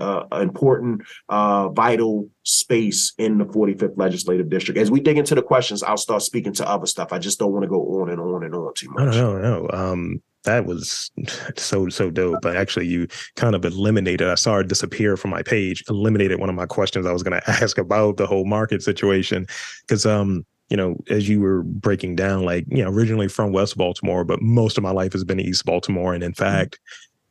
[0.00, 4.80] uh, important, uh, vital space in the 45th legislative district.
[4.80, 7.12] As we dig into the questions, I'll start speaking to other stuff.
[7.12, 9.14] I just don't want to go on and on and on too much.
[9.14, 9.70] No, no, no.
[9.70, 11.10] Um, that was
[11.56, 12.40] so so dope.
[12.40, 13.06] But actually, you
[13.36, 14.28] kind of eliminated.
[14.28, 15.84] I saw it disappear from my page.
[15.90, 19.46] Eliminated one of my questions I was going to ask about the whole market situation
[19.86, 23.74] because um you know, as you were breaking down, like, you know, originally from West
[23.78, 26.12] Baltimore, but most of my life has been East Baltimore.
[26.12, 26.44] And in Mm-hmm.
[26.44, 26.78] fact,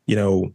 [0.07, 0.51] you know,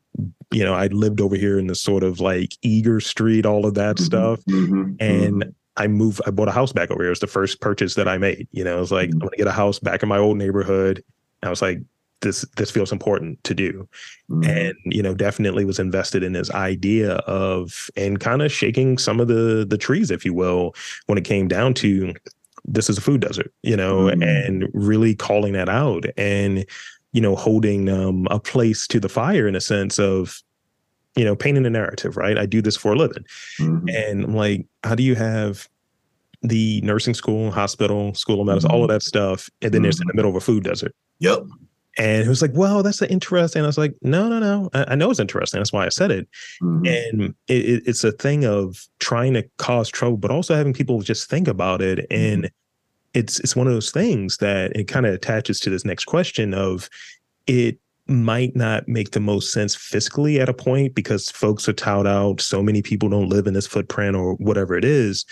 [0.53, 3.75] you know, I lived over here in the sort of like Eager Street, all of
[3.75, 4.45] that Mhm, stuff.
[4.45, 5.55] mhm, And mhm.
[5.77, 7.09] I moved, I bought a house back over here.
[7.09, 8.47] It was the first purchase that I made.
[8.53, 9.15] You know, it was like, Mhm.
[9.15, 11.03] I'm gonna get a house back in my old neighborhood.
[11.43, 11.81] I was like,
[12.21, 13.89] this this feels important to do.
[14.31, 14.47] Mhm.
[14.47, 19.19] And, you know, definitely was invested in this idea of and kind of shaking some
[19.19, 20.75] of the the trees, if you will,
[21.07, 22.15] when it came down to
[22.65, 26.65] this is a food desert, you know, and really calling that out and,
[27.13, 30.41] you know, holding um a place to the fire in a sense of,
[31.17, 32.39] you know, painting a narrative, right?
[32.39, 33.25] I do this for a living.
[33.61, 33.95] Mhm.
[33.95, 35.69] And I'm like, how do you have
[36.43, 40.07] the nursing school, hospital, school of medicine, all of that stuff, and then it's in
[40.09, 40.95] the middle of a food desert?
[41.21, 41.45] Yep.
[41.99, 43.63] And it was like, well, that's interesting.
[43.63, 44.71] I was like, no, no, no.
[44.73, 45.61] I, I know it's interesting.
[45.61, 46.27] That's why I said it.
[46.63, 46.89] Mhm.
[46.89, 51.03] And it, it, it's a thing of trying to cause trouble, but also having people
[51.03, 52.07] just think about it.
[52.11, 52.51] And
[53.15, 56.55] it's it's one of those things that it kind of attaches to this next question
[56.55, 56.89] of
[57.47, 62.07] it might not make the most sense fiscally at a point because folks are tout
[62.07, 62.41] out.
[62.41, 65.25] So many people don't live in this footprint or whatever it is.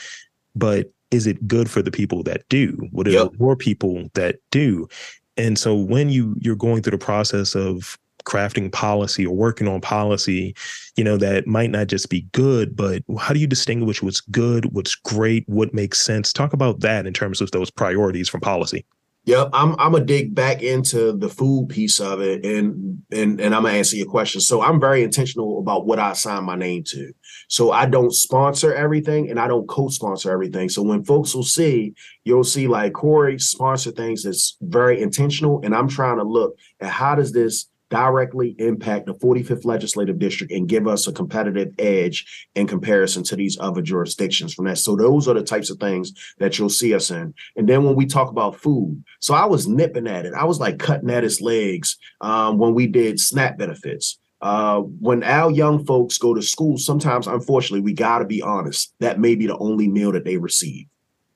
[0.55, 2.79] But is it good for the people that do?
[2.93, 3.33] Would it Yep.
[3.39, 4.89] more people that do?
[5.37, 9.81] And so when you you're going through the process of crafting policy or working on
[9.81, 10.55] policy,
[10.97, 14.73] you know, that might not just be good, but how do you distinguish what's good,
[14.73, 16.33] what's great, what makes sense?
[16.33, 18.85] Talk about that in terms of those priorities from policy.
[19.25, 23.55] Yep, I'm I'm gonna dig back into the food piece of it, and and and
[23.55, 24.41] I'm gonna answer your question.
[24.41, 27.13] So I'm very intentional about what I assign my name to.
[27.47, 30.71] So I don't sponsor everything, and I don't co-sponsor everything.
[30.71, 35.75] So when folks will see, you'll see like Cory sponsor things that's very intentional, and
[35.75, 40.69] I'm trying to look at how does this directly impact the 45th legislative district and
[40.69, 44.79] give us a competitive edge in comparison to these other jurisdictions from that.
[44.79, 47.35] So those are the types of things that you'll see us in.
[47.57, 50.33] And then when we talk about food, so I was nipping at it.
[50.35, 54.19] I was like cutting at its legs um, when we did SNAP benefits.
[54.41, 58.95] Uh, when our young folks go to school, sometimes, unfortunately, we got to be honest,
[59.01, 60.87] that may be the only meal that they receive.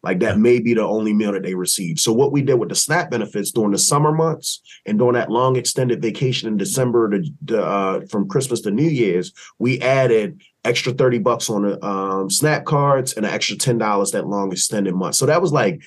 [0.04, 1.98] Like that may be the only meal that they receive.
[1.98, 5.30] So what we did with the SNAP benefits during the summer months and during that
[5.30, 10.42] long extended vacation in December to, to uh, from Christmas to New Year's, we added
[10.64, 14.94] extra 30 bucks on the um, snap cards and an extra $10 that long extended
[14.94, 15.14] month.
[15.14, 15.82] So that was like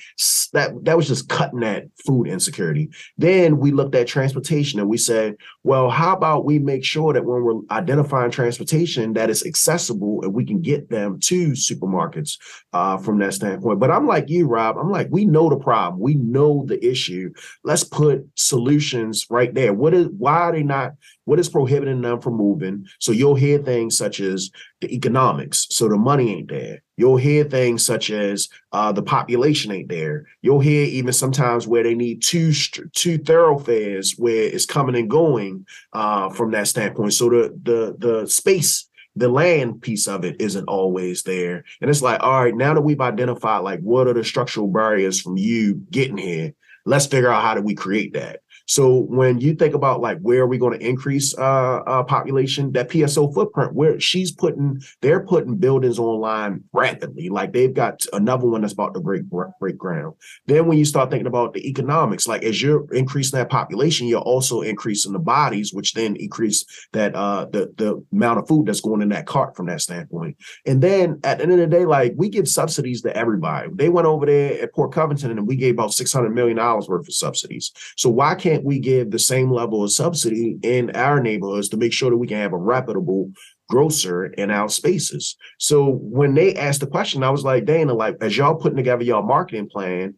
[0.52, 2.90] that that was just cutting that food insecurity.
[3.16, 7.24] Then we looked at transportation and we said, well, how about we make sure that
[7.24, 12.38] when we're identifying transportation that it's accessible and we can get them to supermarkets
[12.72, 13.80] uh, from that standpoint.
[13.80, 14.76] But I'm like you, Rob.
[14.78, 16.00] I'm like, we know the problem.
[16.00, 17.32] We know the issue.
[17.64, 19.72] Let's put solutions right there.
[19.72, 20.92] What is why are they not
[21.24, 22.86] what is prohibiting them from moving?
[23.00, 25.66] So you'll hear things such as the economics.
[25.70, 26.82] So the money ain't there.
[26.96, 30.26] You'll hear things such as uh, the population ain't there.
[30.42, 32.52] You'll hear even sometimes where they need two
[32.94, 37.14] two thoroughfares where it's coming and going uh, from that standpoint.
[37.14, 41.64] So the the the space the land piece of it isn't always there.
[41.80, 45.20] And it's like, all right, now that we've identified like what are the structural barriers
[45.20, 46.54] from you getting here,
[46.86, 48.40] let's figure out how do we create that.
[48.68, 52.70] So when you think about like where are we going to increase uh, uh population,
[52.72, 57.30] that PSO footprint, where she's putting, they're putting buildings online rapidly.
[57.30, 59.22] Like they've got another one that's about to break
[59.58, 60.14] break ground.
[60.46, 64.20] Then when you start thinking about the economics, like as you're increasing that population, you're
[64.20, 68.82] also increasing the bodies, which then increase that uh the the amount of food that's
[68.82, 70.36] going in that cart from that standpoint.
[70.66, 73.70] And then at the end of the day, like we give subsidies to everybody.
[73.72, 76.86] They went over there at Port Covington and we gave about six hundred million dollars
[76.86, 77.72] worth of subsidies.
[77.96, 81.92] So why can't we give the same level of subsidy in our neighborhoods to make
[81.92, 83.30] sure that we can have a reputable
[83.68, 85.36] grocer in our spaces?
[85.58, 89.04] So when they asked the question, I was like, Dana, like as y'all putting together
[89.04, 90.14] y'all marketing plan,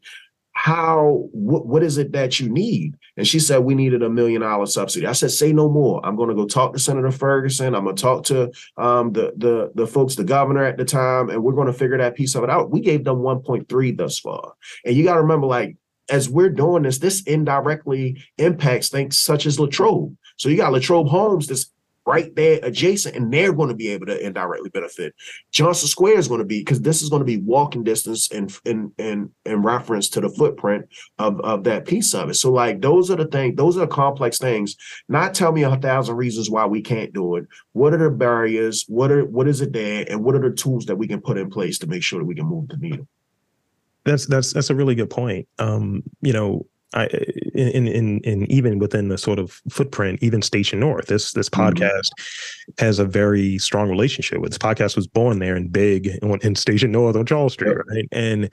[0.53, 2.95] how what, what is it that you need?
[3.17, 5.07] And she said we needed a million dollar subsidy.
[5.07, 6.05] I said say no more.
[6.05, 7.75] I'm going to go talk to senator ferguson.
[7.75, 11.31] I'm going to talk to um, the the the folks the governor at the time
[11.31, 12.71] and we're going to figure that piece of it out.
[12.71, 14.53] We gave them 1.3 thus far.
[14.85, 15.77] And you got to remember like
[16.11, 20.17] as we're doing this this indirectly impacts things such as latrobe.
[20.37, 21.71] So you got latrobe homes that's
[22.07, 25.15] right there adjacent and they're going to be able to indirectly benefit.
[25.53, 28.49] Johnston square is going to be because this is going to be walking distance in
[28.65, 30.87] in in in reference to the footprint
[31.19, 32.35] of of that piece of it.
[32.35, 34.77] So like those are the things those are the complex things.
[35.09, 37.47] Not tell me a thousand reasons why we can't do it.
[37.73, 38.85] What are the barriers?
[38.89, 40.05] What are what is it there?
[40.09, 42.27] And what are the tools that we can put in place to make sure that
[42.27, 43.07] we can move the needle
[44.05, 45.47] That's that's that's a really good point.
[45.59, 47.07] Um, you know, I
[47.55, 51.73] in in in even within the sort of footprint, even Station North, this this Mhm.
[51.75, 52.09] podcast
[52.79, 54.51] has a very strong relationship with.
[54.53, 57.87] This podcast was born there and big in, in Station North on Charles Street, Yep.
[57.89, 58.09] right?
[58.13, 58.53] And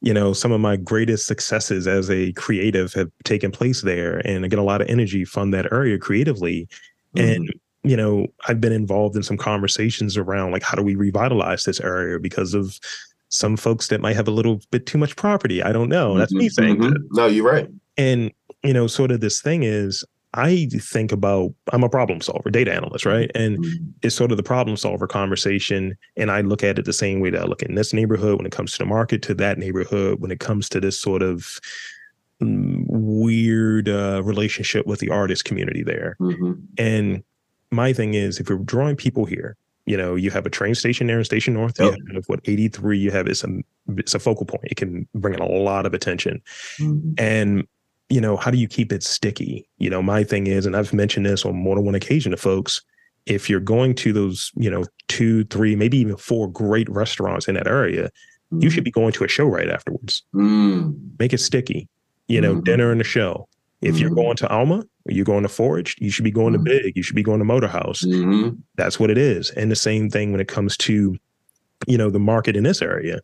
[0.00, 4.44] you know, some of my greatest successes as a creative have taken place there, and
[4.44, 6.68] I get a lot of energy from that area creatively.
[7.16, 7.34] Mhm.
[7.34, 7.52] And
[7.84, 11.80] you know, I've been involved in some conversations around like how do we revitalize this
[11.80, 12.76] area because of
[13.28, 15.62] some folks that might have a little bit too much property.
[15.62, 16.16] I don't know.
[16.16, 16.96] That's me Mhm, saying mhm.
[17.12, 17.68] No, you're right.
[17.96, 18.32] And
[18.64, 20.04] you know, sort of this thing is
[20.34, 23.30] I think about I'm a problem solver, data analyst, right?
[23.34, 23.92] And Mhm.
[24.02, 25.96] it's sort of the problem solver conversation.
[26.16, 28.46] And I look at it the same way that I look in this neighborhood when
[28.46, 31.60] it comes to the market, to that neighborhood when it comes to this sort of
[32.42, 36.16] mm, weird uh, relationship with the artist community there.
[36.20, 36.60] Mhm.
[36.78, 37.22] And
[37.70, 39.56] my thing is, if you're drawing people here,
[39.88, 41.80] you know, you have a train station there in Station North.
[41.80, 41.94] Yep.
[41.96, 42.98] You have what 83.
[42.98, 43.48] You have it's a
[43.96, 44.64] it's a focal point.
[44.64, 46.42] It can bring in a lot of attention.
[46.78, 47.14] Mhm.
[47.18, 47.66] And
[48.10, 49.68] you know, how do you keep it sticky?
[49.78, 52.36] You know, my thing is, and I've mentioned this on more than one occasion to
[52.38, 52.80] folks.
[53.26, 57.54] If you're going to those, you know, two, three, maybe even four great restaurants in
[57.56, 58.10] that area,
[58.58, 60.22] you should be going to a show right afterwards.
[60.34, 60.96] Mm.
[61.18, 61.86] Make it sticky.
[62.28, 62.64] You know, Mhm.
[62.64, 63.46] dinner and a show.
[63.80, 64.14] If you're Mhm.
[64.16, 66.64] going to Alma or you're going to Foraged, you should be going Mhm.
[66.64, 66.96] to Big.
[66.96, 68.02] You should be going to Motor House.
[68.04, 68.56] Mhm.
[68.76, 69.50] That's what it is.
[69.50, 71.16] And the same thing when it comes to,
[71.86, 73.20] you know, the market in this area.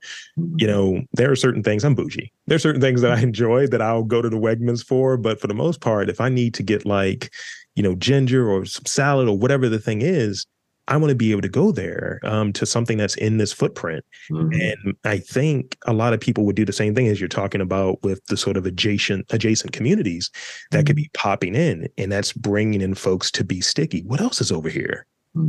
[0.56, 2.30] You know, there are certain things I'm bougie.
[2.46, 5.16] There are certain things that I enjoy that I'll go to the Wegmans for.
[5.16, 7.32] But for the most part, if I need to get like,
[7.74, 10.46] you know, ginger or some salad or whatever the thing is,
[10.88, 14.04] I want to be able to go there um, to something that's in this footprint.
[14.30, 14.54] Mhm.
[14.60, 17.60] And I think a lot of people would do the same thing as you're talking
[17.60, 20.30] about with the sort of adjacent adjacent communities
[20.72, 24.02] that could be popping in, and that's bringing in folks to be sticky.
[24.02, 25.06] What else is over here?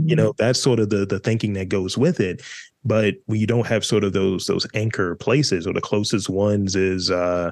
[0.08, 2.42] You know, that's sort of the the thinking that goes with it.
[2.84, 6.76] But when you don't have sort of those those anchor places, or the closest ones
[6.76, 7.52] is, uh,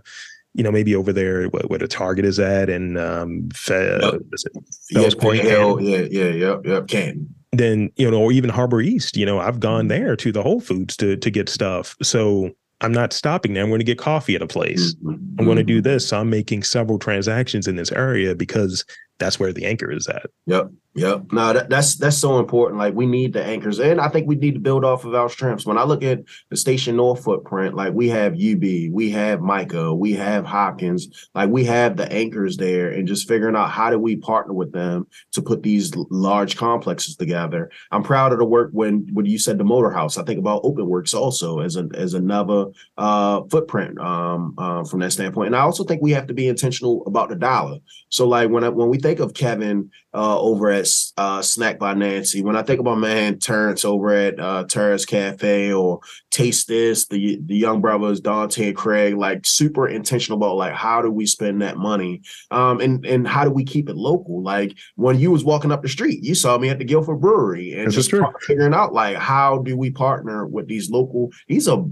[0.56, 4.14] you know, maybe over there where, where the Target is at, and um, Fe- Yep.
[4.16, 4.54] it
[4.90, 7.36] yeah, Point, Hell, yeah, yeah, yep, yep, Canton.
[7.54, 9.16] Then you know, or even Harbor East.
[9.18, 9.89] You know, I've gone Mhm.
[9.89, 11.95] there to the Whole Foods to to get stuff.
[12.01, 12.51] So
[12.82, 13.64] I'm not stopping there.
[13.64, 14.95] I'm going to get coffee at a place.
[14.95, 15.20] Mhm.
[15.39, 15.84] I'm going to do Mhm.
[15.84, 16.08] this.
[16.08, 18.84] So I'm making several transactions in this area because
[19.20, 20.26] that's where the anchor is at.
[20.47, 20.70] Yep.
[20.96, 21.32] Yep.
[21.32, 22.78] No, that, that's that's so important.
[22.78, 25.28] Like we need the anchors, and I think we need to build off of our
[25.28, 25.66] strengths.
[25.66, 26.20] When I look at
[26.52, 31.50] the Station North footprint, like we have UB, we have MICA, we have Hopkins, like
[31.50, 35.08] we have the anchors there, and just figuring out how do we partner with them
[35.32, 37.72] to put these large complexes together.
[37.91, 40.20] I'm proud of the work when when you said the Motor House.
[40.20, 42.68] I think about OpenWorks also as a as another
[43.00, 46.48] uh, footprint um, uh, from that standpoint, and I also think we have to be
[46.48, 47.80] intentional about the dollar.
[48.10, 50.88] So like when I, when we think of Kevin uh, over at
[51.18, 52.41] uh, Snack by Nancy.
[52.41, 55.99] When I think about man Terrence over at uh, Terrace Cafe or
[56.30, 61.01] Taste This, the the young brothers Dante and Craig, like super intentional about like how
[61.01, 64.43] do we spend that money, um, and and how do we keep it local?
[64.43, 67.74] Like when you was walking up the street, you saw me at the Guilford Brewery,
[67.74, 71.32] and This is just figuring out like how do we partner with these local?
[71.47, 71.84] These are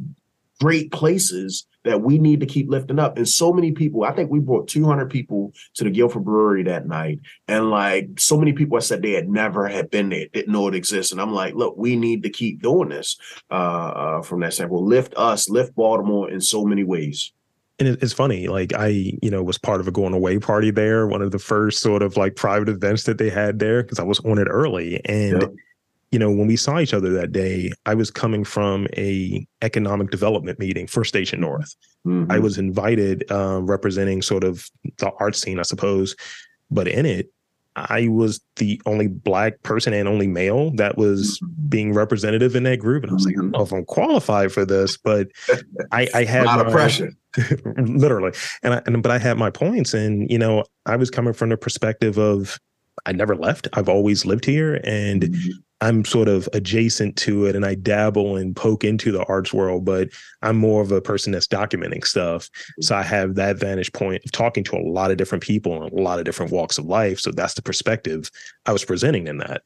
[0.62, 3.18] great places that we need to keep lifting up.
[3.18, 6.88] And so many people, I think we brought 200 people to the Guilford Brewery that
[6.88, 7.20] night.
[7.48, 10.68] And like so many people I said they had never had been there, didn't know
[10.68, 11.12] it exists.
[11.12, 13.18] And I'm like, look, we need to keep doing this
[13.50, 14.84] uh, uh, from that standpoint.
[14.84, 17.32] Lift us, lift Baltimore in so many ways.
[17.80, 18.88] and it's funny like i
[19.24, 22.04] you know was part of a going away party there one of the first sort
[22.04, 25.42] of like private events that they had there because i was on it early and
[25.42, 25.52] Yep.
[26.12, 30.10] You know when we saw each other that day i was coming from a economic
[30.12, 32.32] development meeting for station north Mhm.
[32.32, 36.16] i was invited um, representing sort of the art scene i suppose
[36.70, 37.32] but in it
[37.76, 41.40] i was the only black person and only male that was
[41.70, 44.52] being representative in that group and i was like i don't know if i'm qualified
[44.52, 45.28] for this but
[45.92, 47.12] I had a lot of my- pressure.
[47.78, 48.34] literally
[48.64, 51.48] and I, and but i had my points and you know i was coming from
[51.50, 52.60] the perspective of
[53.06, 55.50] i never left i've always lived here and Mhm.
[55.82, 59.84] I'm sort of adjacent to it and i dabble and poke into the arts world
[59.84, 60.10] but
[60.42, 62.46] i'm more of a person that's documenting stuff.
[62.48, 62.82] Mm-hmm.
[62.84, 65.92] So i have that vantage point of talking to a lot of different people in
[65.92, 67.20] a lot of different walks of life.
[67.20, 68.30] So that's the perspective
[68.66, 69.64] i was presenting in that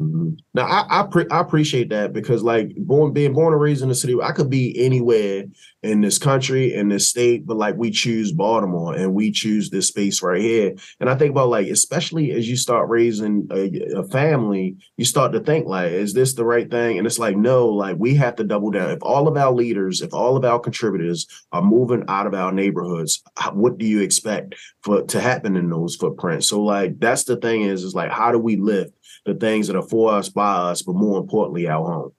[0.00, 0.38] Mhm.
[0.54, 3.88] Now I I, pre- I appreciate that because like born being born and raised in
[3.88, 5.44] the city, I could be anywhere
[5.84, 9.86] in this country in this state, but like we choose Baltimore and we choose this
[9.86, 10.74] space right here.
[10.98, 15.32] And I think about like especially as you start raising a, a family, you start
[15.32, 16.98] to think like, is this the right thing?
[16.98, 18.90] And it's like no, like we have to double down.
[18.90, 22.50] If all of our leaders, if all of our contributors are moving out of our
[22.50, 23.22] neighborhoods,
[23.52, 26.48] what do you expect for to happen in those footprints?
[26.48, 28.93] So like that's the thing is is like how do we lift
[29.24, 32.12] the things that are for us, by us, but more importantly, our home.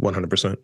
[0.00, 0.56] 100%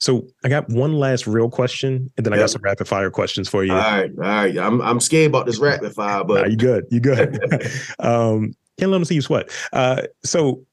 [0.00, 3.48] so i got one last real question and then i got some rapid fire questions
[3.48, 4.58] for you All right, all right.
[4.58, 6.84] I'm I'm scared about this rapid fire, Nah, but you good.
[6.90, 7.40] You good.
[7.98, 9.50] um, can't let them see you sweat.
[9.72, 10.64] Uh, so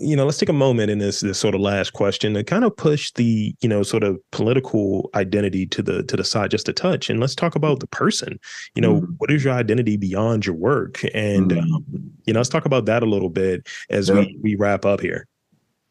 [0.00, 2.64] you know, let's take a moment in this this sort of last question to kind
[2.64, 6.68] of push the you know sort of political identity to the to the side just
[6.68, 8.38] a touch, and let's talk about the person.
[8.74, 9.14] You know, Mhm.
[9.18, 11.62] what is your identity beyond your work, and Mhm.
[11.62, 11.84] um,
[12.26, 14.16] you know, let's talk about that a little bit as Yeah.
[14.20, 15.26] we we wrap up here.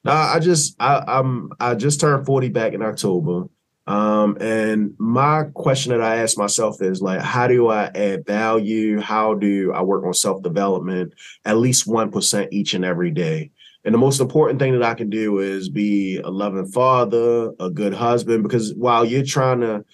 [0.05, 3.45] Uh, I just I, I'm I just turned 40 back in October.
[3.87, 8.99] Um, and my question that I ask myself is like, how do I add value?
[8.99, 11.13] How do I work on self-development
[11.43, 13.49] at least 1% each and every day?
[13.85, 17.69] And the most important thing that I can do is be a loving father, a
[17.69, 19.85] good husband, because while you're trying to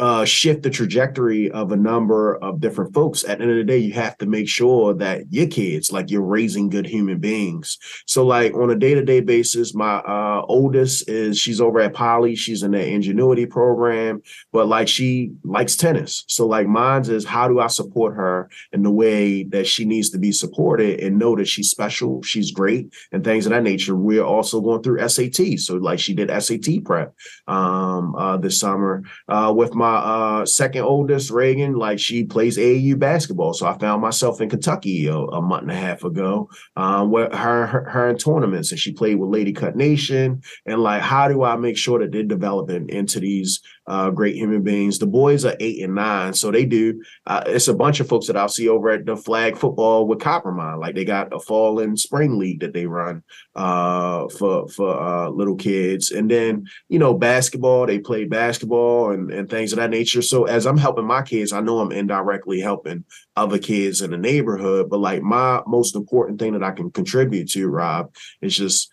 [0.00, 3.64] uh, shift the trajectory of a number of different folks, at the end of the
[3.64, 7.78] day, you have to make sure that your kids, like you're raising good human beings.
[8.06, 12.34] So, like on a day-to-day basis, my uh, oldest is she's over at Poly.
[12.34, 14.20] She's in the ingenuity program,
[14.52, 16.24] but like she likes tennis.
[16.26, 20.10] So, like mine's is how do I support her in the way that she needs
[20.10, 23.94] to be supported and know that she's special, she's great, and things of that nature.
[23.94, 25.60] We're also going through SAT.
[25.60, 27.14] So, like she did SAT prep
[27.46, 31.74] um, uh, this summer uh, with my uh, second oldest, Reagan.
[31.74, 33.54] Like she plays AAU basketball.
[33.54, 37.32] So I found myself in Kentucky a, a month and a half ago um, with
[37.32, 40.42] her, her her in tournaments, and she played with Lady Cut Nation.
[40.66, 44.62] And like, how do I make sure that they're developing into these uh, great human
[44.62, 44.98] beings?
[44.98, 47.02] The boys are eight and nine, so they do.
[47.26, 50.20] Uh, it's a bunch of folks that I'll see over at the flag football with
[50.20, 50.80] Coppermine.
[50.80, 53.22] Like they got a fall and spring league that they run
[53.54, 57.86] uh, for for uh, little kids, and then you know basketball.
[57.86, 60.22] They play basketball and and things of that nature.
[60.22, 63.04] So as I'm helping my kids, I know I'm indirectly helping
[63.36, 64.88] other kids in the neighborhood.
[64.90, 68.90] But like my most important thing that I can contribute to, Rob, is just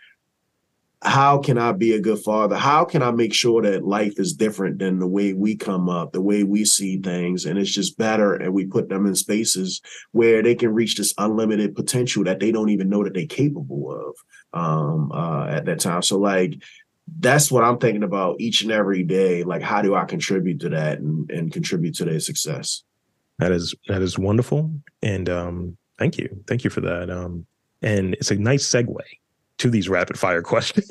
[1.03, 2.55] how can I be a good father?
[2.55, 6.11] How can I make sure that life is different than the way we come up,
[6.11, 8.35] the way we see things, and it's just better?
[8.35, 9.81] And we put them in spaces
[10.11, 13.91] where they can reach this unlimited potential that they don't even know that they're capable
[13.91, 16.03] of um, uh, at that time.
[16.03, 16.61] So, like,
[17.19, 19.43] that's what I'm thinking about each and every day.
[19.43, 22.83] Like, how do I contribute to that and, and contribute to their success?
[23.39, 24.71] That is that is wonderful,
[25.01, 27.09] and um, thank you, thank you for that.
[27.09, 27.47] Um,
[27.81, 28.99] and it's a nice segue
[29.61, 30.89] to these rapid fire questions.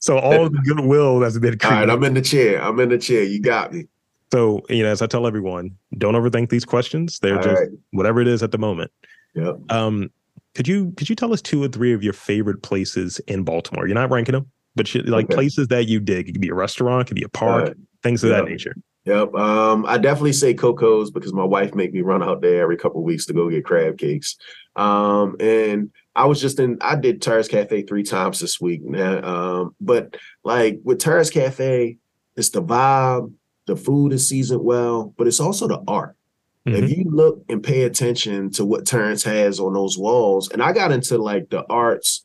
[0.00, 1.88] so all the goodwill that's been All created.
[1.88, 2.62] right, I'm in the chair.
[2.62, 3.22] I'm in the chair.
[3.22, 3.84] You got me.
[4.32, 7.18] so you know, as I tell everyone, don't overthink these questions.
[7.20, 7.70] They're All just right.
[7.92, 8.90] whatever it is at the moment.
[9.34, 9.56] Yep.
[9.70, 10.10] Um,
[10.54, 13.86] could you could you tell us two or three of your favorite places in Baltimore?
[13.86, 15.34] You're not ranking them, but you, like Okay.
[15.34, 16.28] places that you dig.
[16.28, 17.76] It could be a restaurant, it could be a park, All right.
[18.02, 18.74] things of that nature.
[19.04, 19.34] Yep.
[19.36, 23.00] Um, I definitely say Koco's because my wife make me run out there every couple
[23.00, 24.36] of weeks to go get crab cakes.
[24.74, 28.80] Um, and I was just in I did Terrace Cafe three times this week.
[28.82, 31.98] Now, um, but like with Terrace Cafe,
[32.36, 33.32] it's the vibe,
[33.66, 36.16] the food is seasoned well, but it's also the art.
[36.66, 36.82] Mhm.
[36.82, 40.72] If you look and pay attention to what Terrence has on those walls, and I
[40.72, 42.24] got into like the arts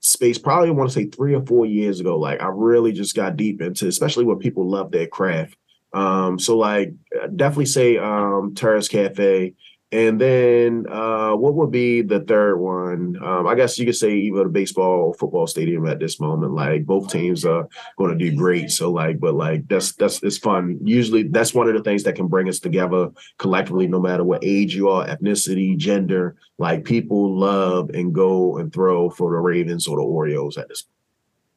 [0.00, 2.18] space probably I want to say three or four years ago.
[2.18, 5.56] Like I really just got deep into, especially when people love their craft.
[5.92, 6.92] Um, so like
[7.36, 9.54] definitely say um Terrace Cafe.
[9.92, 13.16] And then uh what would be the third one?
[13.22, 16.52] Um, I guess you could say even a baseball or football stadium at this moment.
[16.52, 17.68] Like both teams are
[17.98, 18.70] gonna do great.
[18.70, 20.78] So like, but like that's that's it's fun.
[20.84, 24.44] Usually that's one of the things that can bring us together collectively, no matter what
[24.44, 26.36] age you are, ethnicity, gender.
[26.58, 30.84] Like people love and go and throw for the Ravens or the Orioles at this.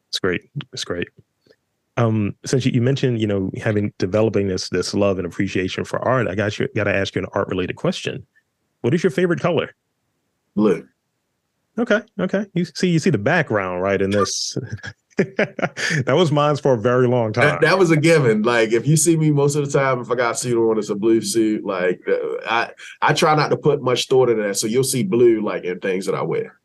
[0.09, 0.49] It's great.
[0.71, 1.09] It's great.
[1.95, 5.99] Um, since you, you mentioned, you know, having developing this this love and appreciation for
[5.99, 8.25] art, I got you got to ask you an art related question.
[8.81, 9.75] What is your favorite color?
[10.55, 10.87] Blue.
[11.77, 12.45] Okay, okay.
[12.53, 14.57] You see, you see the background right in this.
[15.17, 17.45] that was mine for a very long time.
[17.45, 18.43] That, that was a given.
[18.43, 20.77] Like if you see me most of the time, if I got a suit on,
[20.77, 21.63] it's a blue suit.
[21.63, 22.17] Like uh,
[22.47, 22.71] I
[23.01, 24.57] I try not to put much thought into that.
[24.57, 26.59] So you'll see blue like in things that I wear.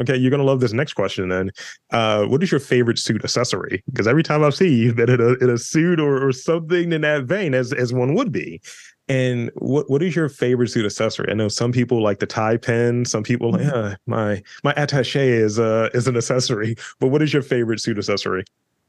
[0.00, 1.50] Okay, you're gonna love this next question then.
[1.90, 3.82] Uh, what is your favorite suit accessory?
[3.86, 6.32] Because every time I see you, you've been in a in a suit or, or
[6.32, 8.60] something in that vein, as as one would be.
[9.08, 11.30] And what what is your favorite suit accessory?
[11.30, 13.04] I know some people like the tie pin.
[13.04, 16.76] Some people like uh, my my attaché is uh is an accessory.
[16.98, 18.44] But what is your favorite suit accessory?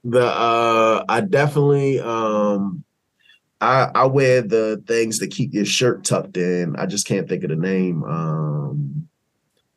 [0.06, 2.84] The uh I definitely um
[3.60, 6.76] I I wear the things that keep your shirt tucked in.
[6.78, 8.04] I just can't think of the name.
[8.04, 9.10] Um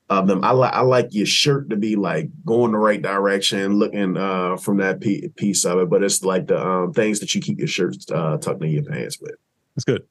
[0.09, 0.45] of them.
[0.45, 4.57] I like I like your shirt to be like going the right direction, looking uh
[4.57, 5.91] from that piece of it.
[5.91, 8.85] But it's like the um things that you keep your shirts uh, tucked in your
[8.85, 9.35] pants with.
[9.75, 10.05] It's good.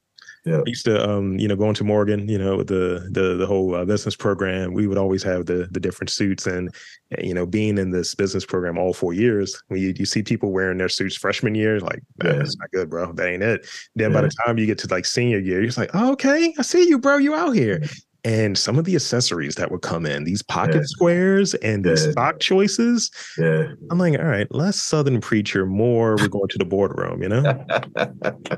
[0.44, 0.58] Yeah.
[0.58, 3.74] I used to, um, you know, going to Morgan, you know, the the the whole
[3.74, 6.72] uh, business program, we would always have the the different suits, and
[7.18, 10.52] you know, being in this business program all four years, when you, you see people
[10.52, 12.34] wearing their suits freshman year, like Yeah.
[12.34, 13.12] that's not good, bro.
[13.12, 13.66] That ain't it.
[13.96, 16.54] Then by the time you get to like senior year, you're just like, oh, okay,
[16.56, 17.16] I see you, bro.
[17.16, 17.82] You out here.
[18.26, 20.82] And some of the accessories that would come in, these pocket Yeah.
[20.86, 22.10] squares and these Yeah.
[22.10, 23.10] stock choices.
[23.38, 23.68] Yeah.
[23.90, 27.64] I'm like, all right, less Southern preacher, more we're going to the boardroom, you know?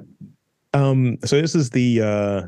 [0.75, 2.43] Um, so this is the uh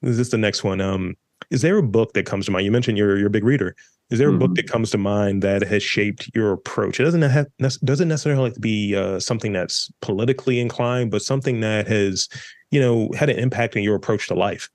[0.00, 0.80] this is the next one.
[0.80, 1.14] Um,
[1.50, 2.64] is there a book that comes to mind?
[2.64, 3.74] You mentioned you're you're a big reader.
[4.10, 4.56] Is there a book Mhm.
[4.56, 6.98] that comes to mind that has shaped your approach?
[6.98, 7.46] It doesn't have
[7.84, 12.28] doesn't necessarily have to be uh, something that's politically inclined, but something that has,
[12.70, 14.70] you know, had an impact on your approach to life.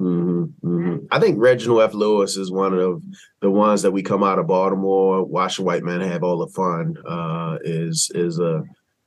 [0.00, 1.94] Hmm I think Reginald F.
[1.94, 3.02] Lewis is one of
[3.40, 6.96] the ones that we come out of Baltimore, watching white men have all the fun.
[7.06, 8.62] Uh, is is a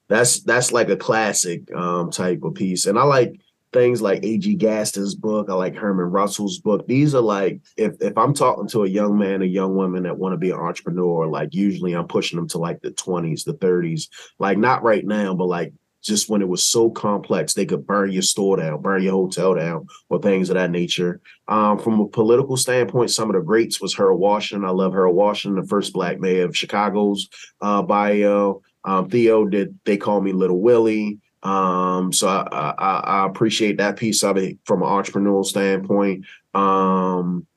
[0.07, 3.39] that's that's like a classic um, type of piece, and I like
[3.71, 4.53] things like A.G.
[4.55, 5.49] Gaston's book.
[5.49, 6.87] I like Herman Russell's book.
[6.87, 10.17] These are like if if I'm talking to a young man, a young woman that
[10.17, 13.55] want to be an entrepreneur, like usually I'm pushing them to like the 20s, the
[13.55, 15.73] 30s, like not right now, but like
[16.03, 19.55] just when it was so complex, they could burn your store down, burn your hotel
[19.55, 21.21] down, or things of that nature.
[21.47, 24.67] Um, from a political standpoint, some of the greats was Harold Washington.
[24.67, 27.29] I love Harold Washington, the first black mayor of Chicago's
[27.61, 28.61] uh, bio.
[28.83, 31.19] Um, Theo did they call me Little Willie.
[31.41, 36.25] Um, so I, I, I appreciate that piece of it from an entrepreneurial standpoint.
[36.53, 37.47] Um,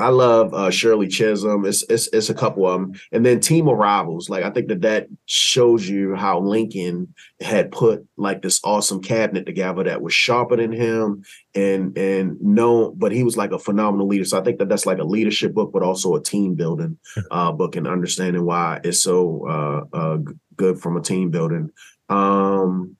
[0.00, 1.64] I love uh, Shirley Chisholm.
[1.64, 4.28] It's, it's it's a couple of them, and then Team of Rivals.
[4.28, 9.46] Like I think that that shows you how Lincoln had put like this awesome cabinet
[9.46, 11.24] together that was sharper than him,
[11.54, 14.24] and and no, but he was like a phenomenal leader.
[14.24, 16.98] So I think that that's like a leadership book, but also a team building
[17.30, 20.18] uh, book, and understanding why it's so uh, uh,
[20.56, 21.70] good from a team building.
[22.08, 22.96] Um,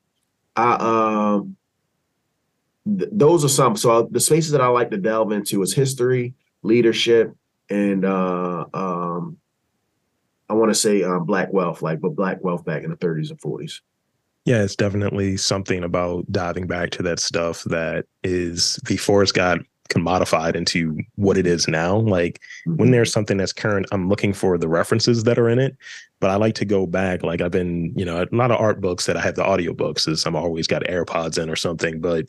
[0.55, 0.75] I
[1.35, 1.57] um,
[2.87, 3.77] th- those are some.
[3.77, 7.35] So the spaces that I like to delve into is history leadership
[7.69, 9.39] and uh um
[10.49, 13.31] I want to say um black wealth, like but black wealth back in the 30s
[13.31, 13.81] and 40s.
[14.47, 19.61] Yeah, it's definitely something about diving back to that stuff that is before it's got
[19.91, 21.99] commodified into what it is now.
[21.99, 25.77] Like when there's something that's current, I'm looking for the references that are in it.
[26.21, 27.23] But I like to go back.
[27.23, 29.75] Like I've been, you know, a lot of art books that I have the audio
[29.75, 32.27] books is I'm always got AirPods in or something, but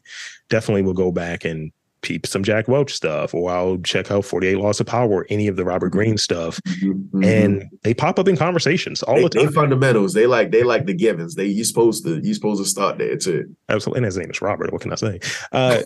[0.49, 1.71] definitely will go back and
[2.01, 5.47] peep some Jack Welch stuff, or I'll check out 48 Laws of Power, or any
[5.47, 6.59] of the Robert Greene stuff.
[6.81, 7.25] Mhm.
[7.25, 9.53] And they pop up in conversations all they, the they time.
[9.53, 10.13] fundamentals.
[10.13, 11.35] They like they like the givens.
[11.35, 13.55] They you supposed to you supposed to start there too.
[13.69, 13.99] Absolutely.
[13.99, 14.71] And his name is Robert.
[14.71, 15.19] What can I say?
[15.51, 15.81] Uh,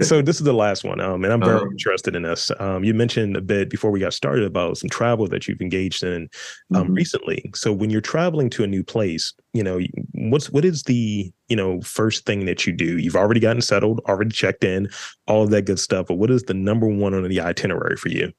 [0.00, 1.00] so this is the last one.
[1.00, 1.70] Um, and I'm very Uh-huh.
[1.70, 2.50] interested in this.
[2.58, 6.02] Um, you mentioned a bit before we got started about some travel that you've engaged
[6.02, 6.28] in
[6.74, 6.96] um, Mhm.
[6.96, 7.50] recently.
[7.54, 9.80] So when you're traveling to a new place, you know,
[10.12, 12.98] what's what is the you know first thing that you do?
[12.98, 14.88] You've already gotten settled, already checked in,
[15.26, 16.06] all of that good stuff.
[16.08, 18.32] But what is the number one on the itinerary for you?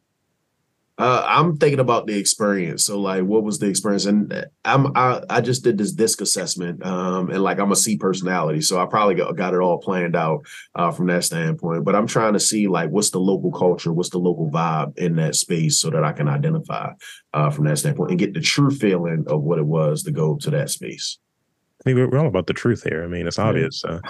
[0.98, 2.86] Uh, I'm thinking about the experience.
[2.86, 4.06] So, like, what was the experience?
[4.06, 7.76] And uh, I'm I, I just did this disc assessment, um, and like I'm a
[7.76, 11.86] C personality, so I probably got, got it all planned out uh, from that standpoint.
[11.86, 15.16] But I'm trying to see like what's the local culture, what's the local vibe in
[15.16, 16.92] that space, so that I can identify
[17.34, 20.36] uh, from that standpoint and get the true feeling of what it was to go
[20.38, 21.18] to that space.
[21.84, 23.04] I mean, we're we're all about the truth here.
[23.04, 23.84] I mean, it's obvious.
[23.84, 24.02] Uh,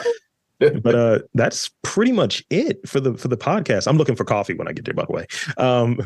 [0.84, 3.88] but uh, that's pretty much it for the for the podcast.
[3.88, 5.26] I'm looking for coffee when I get there, by the way.
[5.57, 5.99] Um,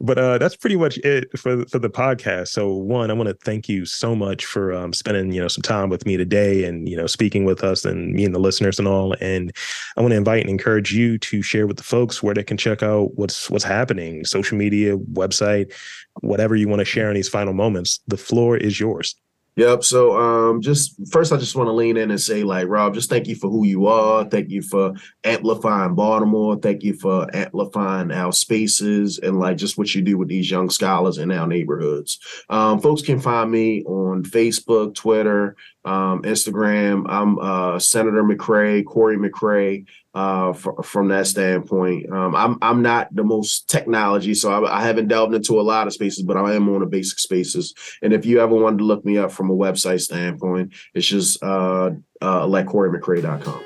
[0.00, 2.48] but uh, that's pretty much it for for the podcast.
[2.48, 5.62] So one, I want to thank you so much for um, spending you know some
[5.62, 8.78] time with me today, and you know speaking with us and me and the listeners
[8.78, 9.14] and all.
[9.20, 9.50] And
[9.96, 12.56] I want to invite and encourage you to share with the folks where they can
[12.56, 15.72] check out what's what's happening, social media, website,
[16.20, 18.00] whatever you want to share in these final moments.
[18.08, 19.14] The floor is yours.
[19.56, 19.84] Yep.
[19.84, 23.10] So um just first I just want to lean in and say like Rob, just
[23.10, 24.24] thank you for who you are.
[24.24, 24.94] Thank you for
[25.24, 26.56] amplifying Baltimore.
[26.56, 30.70] Thank you for amplifying our spaces and like just what you do with these young
[30.70, 32.18] scholars in our neighborhoods.
[32.48, 37.04] Um folks can find me on Facebook, Twitter, um, Instagram.
[37.08, 39.84] I'm uh Senator McCray, Cory McCray
[40.14, 42.10] uh fr- from that standpoint.
[42.12, 45.86] Um I'm I'm not the most technology, so I, I haven't delved into a lot
[45.86, 47.74] of spaces, but I am on the basic spaces.
[48.02, 51.42] And if you ever wanted to look me up from a website standpoint, it's just
[51.42, 51.90] uh,
[52.20, 53.64] uh, like CoryMcCray.com.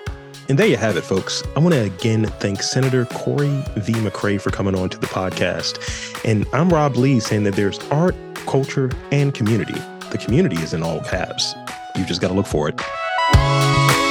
[0.48, 1.42] And there you have it, folks.
[1.56, 3.92] I want to again thank Senator Cory V.
[3.94, 5.78] McCray for coming on to the podcast.
[6.24, 9.80] And I'm Rob Lee saying that there's art, culture, and community.
[10.10, 11.54] The community is in all caps.
[11.96, 14.05] You just got to look for it.